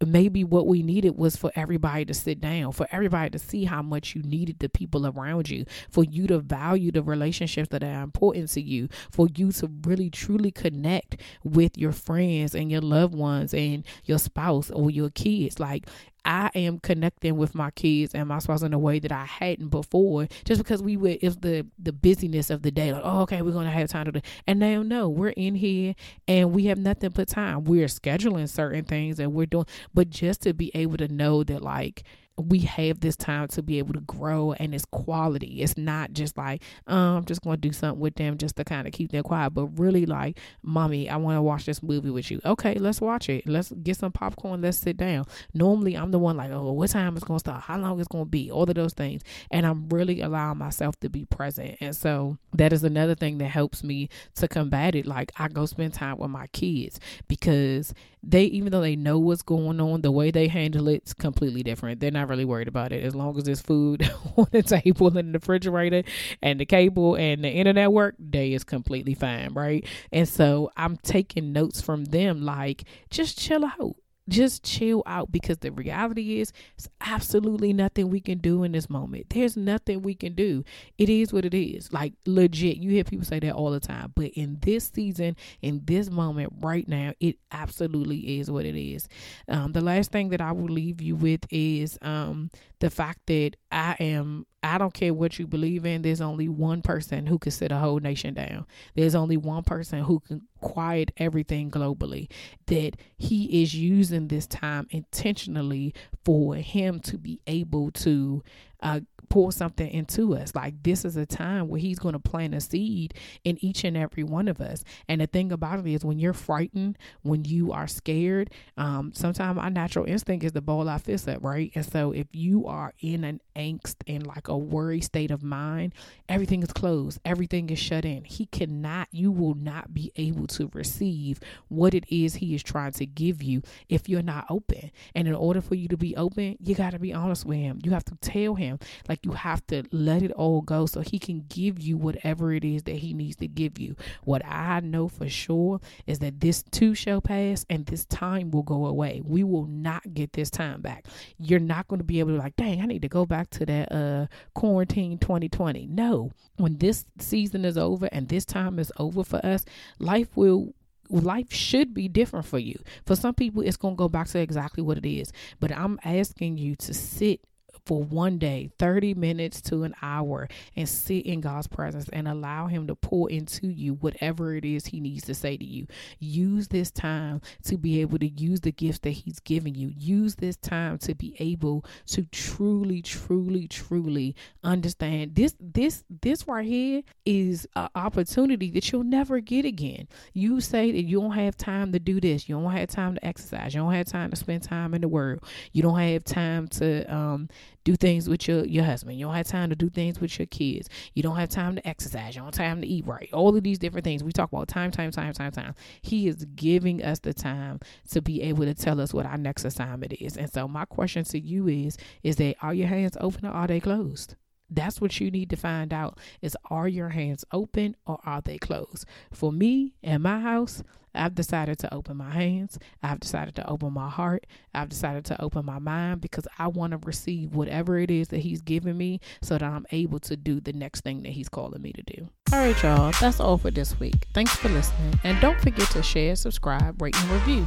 maybe 0.06 0.44
what 0.44 0.66
we 0.66 0.82
needed 0.82 1.16
was 1.16 1.36
for 1.36 1.50
everybody 1.56 2.04
to 2.04 2.14
sit 2.14 2.40
down, 2.40 2.72
for 2.72 2.86
everybody 2.90 3.30
to 3.30 3.38
see 3.38 3.64
how 3.64 3.82
much 3.82 4.14
you 4.14 4.22
needed 4.22 4.58
the 4.58 4.68
people 4.68 5.06
around 5.06 5.48
you, 5.48 5.64
for 5.90 6.04
you 6.04 6.26
to 6.28 6.38
value 6.38 6.92
the 6.92 7.02
relationships 7.02 7.68
that 7.70 7.82
are 7.82 8.02
important 8.02 8.48
to 8.50 8.60
you, 8.60 8.88
for 9.10 9.28
you 9.36 9.52
to 9.52 9.70
really 9.84 10.10
truly 10.10 10.50
connect 10.50 11.20
with 11.42 11.76
your 11.76 11.92
friends 11.92 12.54
and 12.54 12.70
your 12.70 12.80
loved 12.80 13.14
ones 13.14 13.52
and 13.52 13.84
your 14.04 14.18
spouse 14.18 14.70
or 14.70 14.90
your 14.90 15.10
kids. 15.10 15.58
Like 15.58 15.86
I 16.28 16.50
am 16.54 16.78
connecting 16.78 17.38
with 17.38 17.54
my 17.54 17.70
kids 17.70 18.14
and 18.14 18.28
my 18.28 18.38
spouse 18.38 18.62
in 18.62 18.74
a 18.74 18.78
way 18.78 18.98
that 18.98 19.10
I 19.10 19.24
hadn't 19.24 19.70
before, 19.70 20.28
just 20.44 20.62
because 20.62 20.82
we 20.82 20.98
were 20.98 21.16
it's 21.22 21.36
the 21.36 21.66
the 21.78 21.92
busyness 21.92 22.50
of 22.50 22.60
the 22.60 22.70
day. 22.70 22.92
Like, 22.92 23.00
oh, 23.02 23.22
okay, 23.22 23.40
we're 23.40 23.52
gonna 23.52 23.70
have 23.70 23.88
time 23.88 24.04
to 24.04 24.12
do. 24.12 24.20
And 24.46 24.60
now, 24.60 24.82
no, 24.82 25.08
we're 25.08 25.30
in 25.30 25.54
here 25.54 25.94
and 26.28 26.52
we 26.52 26.66
have 26.66 26.76
nothing 26.78 27.10
but 27.10 27.28
time. 27.28 27.64
We're 27.64 27.86
scheduling 27.86 28.46
certain 28.50 28.84
things 28.84 29.18
and 29.18 29.32
we're 29.32 29.46
doing, 29.46 29.64
but 29.94 30.10
just 30.10 30.42
to 30.42 30.52
be 30.52 30.70
able 30.74 30.98
to 30.98 31.08
know 31.08 31.44
that, 31.44 31.62
like, 31.62 32.02
we 32.38 32.60
have 32.60 33.00
this 33.00 33.16
time 33.16 33.48
to 33.48 33.62
be 33.62 33.78
able 33.78 33.94
to 33.94 34.00
grow 34.00 34.52
and 34.52 34.74
it's 34.74 34.84
quality. 34.84 35.62
It's 35.62 35.76
not 35.76 36.12
just 36.12 36.36
like, 36.36 36.62
um, 36.86 37.18
I'm 37.18 37.24
just 37.24 37.42
going 37.42 37.56
to 37.56 37.60
do 37.60 37.72
something 37.72 38.00
with 38.00 38.14
them 38.14 38.38
just 38.38 38.56
to 38.56 38.64
kind 38.64 38.86
of 38.86 38.92
keep 38.92 39.10
them 39.10 39.22
quiet, 39.22 39.50
but 39.50 39.66
really 39.78 40.06
like, 40.06 40.38
mommy, 40.62 41.08
I 41.08 41.16
want 41.16 41.36
to 41.36 41.42
watch 41.42 41.64
this 41.64 41.82
movie 41.82 42.10
with 42.10 42.30
you. 42.30 42.40
Okay, 42.44 42.74
let's 42.74 43.00
watch 43.00 43.28
it. 43.28 43.48
Let's 43.48 43.72
get 43.72 43.96
some 43.96 44.12
popcorn. 44.12 44.62
Let's 44.62 44.78
sit 44.78 44.96
down. 44.96 45.24
Normally, 45.54 45.96
I'm 45.96 46.10
the 46.10 46.18
one 46.18 46.36
like, 46.36 46.50
oh, 46.50 46.72
what 46.72 46.90
time 46.90 47.16
is 47.16 47.24
going 47.24 47.38
to 47.38 47.40
start? 47.40 47.62
How 47.62 47.78
long 47.78 47.98
it's 47.98 48.08
going 48.08 48.24
to 48.24 48.30
be? 48.30 48.50
All 48.50 48.68
of 48.68 48.74
those 48.74 48.92
things. 48.92 49.22
And 49.50 49.66
I'm 49.66 49.88
really 49.88 50.20
allowing 50.20 50.58
myself 50.58 50.98
to 51.00 51.08
be 51.08 51.24
present. 51.24 51.76
And 51.80 51.94
so 51.94 52.38
that 52.54 52.72
is 52.72 52.84
another 52.84 53.14
thing 53.14 53.38
that 53.38 53.48
helps 53.48 53.82
me 53.82 54.08
to 54.36 54.48
combat 54.48 54.94
it. 54.94 55.06
Like, 55.06 55.32
I 55.38 55.48
go 55.48 55.66
spend 55.66 55.94
time 55.94 56.18
with 56.18 56.30
my 56.30 56.46
kids 56.48 57.00
because 57.26 57.94
they, 58.22 58.44
even 58.44 58.72
though 58.72 58.80
they 58.80 58.96
know 58.96 59.18
what's 59.18 59.42
going 59.42 59.80
on, 59.80 60.02
the 60.02 60.10
way 60.10 60.30
they 60.30 60.48
handle 60.48 60.88
it's 60.88 61.14
completely 61.14 61.62
different. 61.62 62.00
They're 62.00 62.10
not 62.10 62.27
really 62.28 62.44
worried 62.44 62.68
about 62.68 62.92
it. 62.92 63.04
As 63.04 63.14
long 63.14 63.36
as 63.36 63.44
there's 63.44 63.60
food 63.60 64.10
on 64.36 64.46
the 64.50 64.62
table 64.62 65.06
and 65.16 65.34
the 65.34 65.38
refrigerator 65.38 66.02
and 66.42 66.60
the 66.60 66.66
cable 66.66 67.14
and 67.14 67.44
the 67.44 67.50
internet 67.50 67.92
work, 67.92 68.14
day 68.30 68.52
is 68.52 68.64
completely 68.64 69.14
fine, 69.14 69.52
right? 69.54 69.86
And 70.12 70.28
so 70.28 70.70
I'm 70.76 70.96
taking 70.98 71.52
notes 71.52 71.80
from 71.80 72.06
them 72.06 72.42
like 72.42 72.84
just 73.10 73.38
chill 73.38 73.64
out 73.64 73.96
just 74.28 74.64
chill 74.64 75.02
out 75.06 75.32
because 75.32 75.58
the 75.58 75.72
reality 75.72 76.40
is 76.40 76.52
it's 76.76 76.88
absolutely 77.00 77.72
nothing 77.72 78.10
we 78.10 78.20
can 78.20 78.38
do 78.38 78.62
in 78.62 78.72
this 78.72 78.90
moment. 78.90 79.26
There's 79.30 79.56
nothing 79.56 80.02
we 80.02 80.14
can 80.14 80.34
do. 80.34 80.64
It 80.98 81.08
is 81.08 81.32
what 81.32 81.44
it 81.44 81.54
is. 81.54 81.92
Like 81.92 82.14
legit. 82.26 82.76
You 82.76 82.90
hear 82.90 83.04
people 83.04 83.26
say 83.26 83.40
that 83.40 83.54
all 83.54 83.70
the 83.70 83.80
time. 83.80 84.12
But 84.14 84.32
in 84.32 84.58
this 84.60 84.90
season, 84.92 85.36
in 85.62 85.82
this 85.84 86.10
moment 86.10 86.52
right 86.60 86.86
now, 86.86 87.12
it 87.20 87.36
absolutely 87.52 88.38
is 88.38 88.50
what 88.50 88.64
it 88.64 88.76
is. 88.76 89.08
Um, 89.48 89.72
the 89.72 89.80
last 89.80 90.12
thing 90.12 90.28
that 90.30 90.40
I 90.40 90.52
will 90.52 90.68
leave 90.68 91.00
you 91.00 91.16
with 91.16 91.40
is 91.50 91.98
um, 92.02 92.50
the 92.80 92.90
fact 92.90 93.20
that 93.26 93.52
I 93.70 93.96
am 94.00 94.46
I 94.62 94.76
don't 94.76 94.92
care 94.92 95.14
what 95.14 95.38
you 95.38 95.46
believe 95.46 95.86
in, 95.86 96.02
there's 96.02 96.20
only 96.20 96.48
one 96.48 96.82
person 96.82 97.26
who 97.26 97.38
can 97.38 97.52
sit 97.52 97.70
a 97.70 97.78
whole 97.78 98.00
nation 98.00 98.34
down. 98.34 98.66
There's 98.94 99.14
only 99.14 99.36
one 99.36 99.62
person 99.62 100.02
who 100.02 100.18
can 100.20 100.42
quiet 100.60 101.12
everything 101.16 101.70
globally. 101.70 102.30
That 102.66 102.92
he 103.16 103.62
is 103.62 103.74
using 103.74 104.28
this 104.28 104.46
time 104.46 104.86
intentionally 104.90 105.94
for 106.24 106.56
him 106.56 107.00
to 107.00 107.18
be 107.18 107.40
able 107.46 107.90
to 107.92 108.42
uh, 108.80 109.00
pour 109.28 109.52
something 109.52 109.88
into 109.90 110.34
us. 110.34 110.54
Like 110.54 110.82
this 110.82 111.04
is 111.04 111.16
a 111.16 111.26
time 111.26 111.68
where 111.68 111.80
he's 111.80 111.98
going 111.98 112.14
to 112.14 112.18
plant 112.18 112.54
a 112.54 112.60
seed 112.60 113.14
in 113.44 113.62
each 113.62 113.84
and 113.84 113.96
every 113.96 114.24
one 114.24 114.48
of 114.48 114.60
us. 114.60 114.84
And 115.08 115.20
the 115.20 115.26
thing 115.26 115.52
about 115.52 115.80
it 115.80 115.86
is 115.86 116.04
when 116.04 116.18
you're 116.18 116.32
frightened, 116.32 116.96
when 117.22 117.44
you 117.44 117.72
are 117.72 117.86
scared, 117.86 118.50
um, 118.76 119.12
sometimes 119.14 119.58
our 119.58 119.70
natural 119.70 120.06
instinct 120.06 120.44
is 120.44 120.52
to 120.52 120.60
ball 120.60 120.88
our 120.88 120.98
fists 120.98 121.28
up, 121.28 121.42
right? 121.42 121.70
And 121.74 121.84
so 121.84 122.12
if 122.12 122.26
you 122.32 122.66
are 122.66 122.94
in 123.00 123.24
an 123.24 123.40
angst 123.56 123.96
and 124.06 124.26
like 124.26 124.48
a 124.48 124.56
worry 124.56 125.00
state 125.00 125.30
of 125.30 125.42
mind, 125.42 125.94
everything 126.28 126.62
is 126.62 126.72
closed, 126.72 127.20
everything 127.24 127.70
is 127.70 127.78
shut 127.78 128.04
in. 128.04 128.24
He 128.24 128.46
cannot, 128.46 129.08
you 129.10 129.30
will 129.30 129.54
not 129.54 129.92
be 129.92 130.12
able 130.16 130.46
to 130.48 130.70
receive 130.74 131.40
what 131.68 131.94
it 131.94 132.04
is 132.08 132.36
He 132.36 132.54
is 132.54 132.62
trying 132.62 132.92
to 132.92 133.06
give 133.06 133.42
you 133.42 133.62
if 133.88 134.08
you're 134.08 134.22
not 134.22 134.46
open. 134.50 134.90
And 135.14 135.28
in 135.28 135.34
order 135.34 135.60
for 135.60 135.74
you 135.74 135.88
to 135.88 135.96
be 135.96 136.16
open, 136.16 136.56
you 136.60 136.74
got 136.74 136.90
to 136.90 136.98
be 136.98 137.12
honest 137.12 137.44
with 137.44 137.58
Him. 137.58 137.78
You 137.82 137.92
have 137.92 138.04
to 138.06 138.16
tell 138.16 138.54
Him, 138.54 138.78
like, 139.08 139.24
you 139.24 139.32
have 139.32 139.66
to 139.68 139.84
let 139.92 140.22
it 140.22 140.32
all 140.32 140.60
go 140.60 140.86
so 140.86 141.00
He 141.00 141.18
can 141.18 141.44
give 141.48 141.78
you 141.78 141.96
whatever 141.96 142.52
it 142.52 142.64
is 142.64 142.82
that 142.84 142.96
He 142.96 143.14
needs 143.14 143.36
to 143.36 143.48
give 143.48 143.78
you. 143.78 143.96
What 144.24 144.44
I 144.44 144.80
know 144.80 145.08
for 145.08 145.28
sure 145.28 145.80
is 146.06 146.18
that 146.20 146.40
this 146.40 146.62
too 146.62 146.94
shall 146.94 147.20
pass 147.20 147.64
and 147.70 147.86
this 147.86 148.04
time 148.06 148.50
will 148.50 148.62
go 148.62 148.86
away. 148.86 149.22
We 149.24 149.44
will 149.44 149.66
not 149.66 150.14
get 150.14 150.32
this 150.32 150.50
time 150.50 150.80
back. 150.80 151.06
You're 151.38 151.60
not 151.60 151.88
going 151.88 151.98
to 151.98 152.04
be 152.04 152.20
able 152.20 152.32
to, 152.32 152.38
like, 152.38 152.56
dang, 152.56 152.80
I 152.80 152.86
need 152.86 153.02
to 153.02 153.08
go 153.08 153.26
back 153.26 153.50
to 153.50 153.66
that 153.66 153.92
uh, 153.92 154.26
quarantine 154.54 155.18
2020. 155.18 155.86
No, 155.86 156.32
when 156.56 156.78
this 156.78 157.04
season 157.18 157.64
is 157.64 157.78
over 157.78 158.08
and 158.12 158.28
this 158.28 158.44
time 158.44 158.78
is 158.78 158.92
over 158.98 159.24
for 159.24 159.44
us, 159.44 159.64
life 159.98 160.36
will 160.38 160.74
life 161.10 161.52
should 161.52 161.94
be 161.94 162.08
different 162.08 162.46
for 162.46 162.58
you. 162.58 162.78
For 163.06 163.16
some 163.16 163.34
people, 163.34 163.62
it's 163.62 163.76
going 163.76 163.94
to 163.94 163.98
go 163.98 164.08
back 164.08 164.28
to 164.28 164.38
exactly 164.38 164.82
what 164.82 164.98
it 164.98 165.08
is. 165.08 165.32
But 165.58 165.72
I'm 165.72 165.98
asking 166.04 166.58
you 166.58 166.76
to 166.76 166.94
sit 166.94 167.40
for 167.88 168.02
one 168.02 168.36
day, 168.36 168.68
30 168.78 169.14
minutes 169.14 169.62
to 169.62 169.82
an 169.84 169.94
hour, 170.02 170.46
and 170.76 170.86
sit 170.86 171.24
in 171.24 171.40
God's 171.40 171.66
presence 171.66 172.06
and 172.10 172.28
allow 172.28 172.66
Him 172.66 172.86
to 172.86 172.94
pour 172.94 173.30
into 173.30 173.68
you 173.68 173.94
whatever 173.94 174.54
it 174.54 174.64
is 174.66 174.84
He 174.84 175.00
needs 175.00 175.24
to 175.24 175.34
say 175.34 175.56
to 175.56 175.64
you. 175.64 175.86
Use 176.18 176.68
this 176.68 176.90
time 176.90 177.40
to 177.64 177.78
be 177.78 178.02
able 178.02 178.18
to 178.18 178.28
use 178.28 178.60
the 178.60 178.72
gifts 178.72 178.98
that 179.00 179.12
He's 179.12 179.40
given 179.40 179.74
you. 179.74 179.90
Use 179.96 180.34
this 180.34 180.56
time 180.56 180.98
to 180.98 181.14
be 181.14 181.34
able 181.38 181.86
to 182.08 182.24
truly, 182.24 183.00
truly, 183.00 183.66
truly 183.66 184.36
understand 184.62 185.34
this. 185.34 185.54
This, 185.58 186.04
this 186.20 186.46
right 186.46 186.66
here 186.66 187.02
is 187.24 187.66
an 187.74 187.88
opportunity 187.94 188.70
that 188.72 188.92
you'll 188.92 189.02
never 189.02 189.40
get 189.40 189.64
again. 189.64 190.08
You 190.34 190.60
say 190.60 190.92
that 190.92 191.04
you 191.04 191.22
don't 191.22 191.32
have 191.32 191.56
time 191.56 191.92
to 191.92 191.98
do 191.98 192.20
this. 192.20 192.50
You 192.50 192.60
don't 192.60 192.70
have 192.70 192.90
time 192.90 193.14
to 193.14 193.26
exercise. 193.26 193.74
You 193.74 193.80
don't 193.80 193.94
have 193.94 194.08
time 194.08 194.28
to 194.28 194.36
spend 194.36 194.62
time 194.62 194.92
in 194.92 195.00
the 195.00 195.08
Word. 195.08 195.40
You 195.72 195.82
don't 195.82 195.98
have 195.98 196.24
time 196.24 196.68
to 196.68 197.14
um, 197.14 197.48
do 197.84 197.96
things 197.96 198.28
with 198.28 198.46
your, 198.48 198.64
your 198.64 198.84
husband. 198.84 199.18
You 199.18 199.26
don't 199.26 199.34
have 199.34 199.46
time 199.46 199.70
to 199.70 199.76
do 199.76 199.88
things 199.88 200.20
with 200.20 200.38
your 200.38 200.46
kids. 200.46 200.88
You 201.14 201.22
don't 201.22 201.36
have 201.36 201.48
time 201.48 201.76
to 201.76 201.88
exercise. 201.88 202.34
You 202.34 202.42
don't 202.42 202.54
have 202.54 202.66
time 202.66 202.80
to 202.82 202.86
eat 202.86 203.06
right. 203.06 203.28
All 203.32 203.56
of 203.56 203.62
these 203.62 203.78
different 203.78 204.04
things. 204.04 204.22
We 204.22 204.32
talk 204.32 204.52
about 204.52 204.68
time, 204.68 204.90
time, 204.90 205.10
time, 205.10 205.32
time, 205.32 205.52
time. 205.52 205.74
He 206.02 206.28
is 206.28 206.44
giving 206.56 207.02
us 207.02 207.18
the 207.20 207.34
time 207.34 207.80
to 208.10 208.20
be 208.20 208.42
able 208.42 208.64
to 208.64 208.74
tell 208.74 209.00
us 209.00 209.14
what 209.14 209.26
our 209.26 209.38
next 209.38 209.64
assignment 209.64 210.12
is. 210.14 210.36
And 210.36 210.52
so 210.52 210.68
my 210.68 210.84
question 210.84 211.24
to 211.24 211.38
you 211.38 211.68
is, 211.68 211.96
is 212.22 212.36
that 212.36 212.56
are 212.62 212.74
your 212.74 212.88
hands 212.88 213.16
open 213.20 213.46
or 213.46 213.52
are 213.52 213.66
they 213.66 213.80
closed? 213.80 214.36
That's 214.70 215.00
what 215.00 215.18
you 215.20 215.30
need 215.30 215.50
to 215.50 215.56
find 215.56 215.92
out 215.92 216.18
is 216.42 216.56
are 216.70 216.88
your 216.88 217.10
hands 217.10 217.44
open 217.52 217.96
or 218.06 218.18
are 218.24 218.40
they 218.40 218.58
closed? 218.58 219.06
For 219.32 219.52
me 219.52 219.94
and 220.02 220.22
my 220.22 220.40
house, 220.40 220.82
I've 221.14 221.34
decided 221.34 221.78
to 221.80 221.92
open 221.94 222.16
my 222.16 222.30
hands. 222.30 222.78
I've 223.02 223.20
decided 223.20 223.54
to 223.56 223.68
open 223.68 223.92
my 223.92 224.08
heart. 224.08 224.46
I've 224.74 224.88
decided 224.88 225.24
to 225.26 225.40
open 225.42 225.64
my 225.64 225.78
mind 225.78 226.20
because 226.20 226.46
I 226.58 226.68
want 226.68 226.92
to 226.92 226.98
receive 226.98 227.54
whatever 227.54 227.98
it 227.98 228.10
is 228.10 228.28
that 228.28 228.38
He's 228.38 228.60
giving 228.60 228.96
me 228.96 229.20
so 229.42 229.54
that 229.54 229.62
I'm 229.62 229.86
able 229.90 230.20
to 230.20 230.36
do 230.36 230.60
the 230.60 230.72
next 230.72 231.02
thing 231.02 231.22
that 231.22 231.30
He's 231.30 231.48
calling 231.48 231.82
me 231.82 231.92
to 231.92 232.02
do. 232.02 232.28
All 232.52 232.60
right, 232.60 232.82
y'all. 232.82 233.12
That's 233.20 233.40
all 233.40 233.58
for 233.58 233.70
this 233.70 233.98
week. 233.98 234.26
Thanks 234.34 234.54
for 234.54 234.68
listening. 234.68 235.18
And 235.24 235.40
don't 235.40 235.60
forget 235.60 235.90
to 235.90 236.02
share, 236.02 236.36
subscribe, 236.36 237.00
rate, 237.02 237.16
and 237.16 237.30
review. 237.30 237.66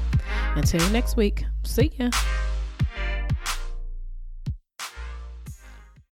Until 0.55 0.87
next 0.89 1.17
week, 1.17 1.43
see 1.63 1.91
ya. 1.97 2.09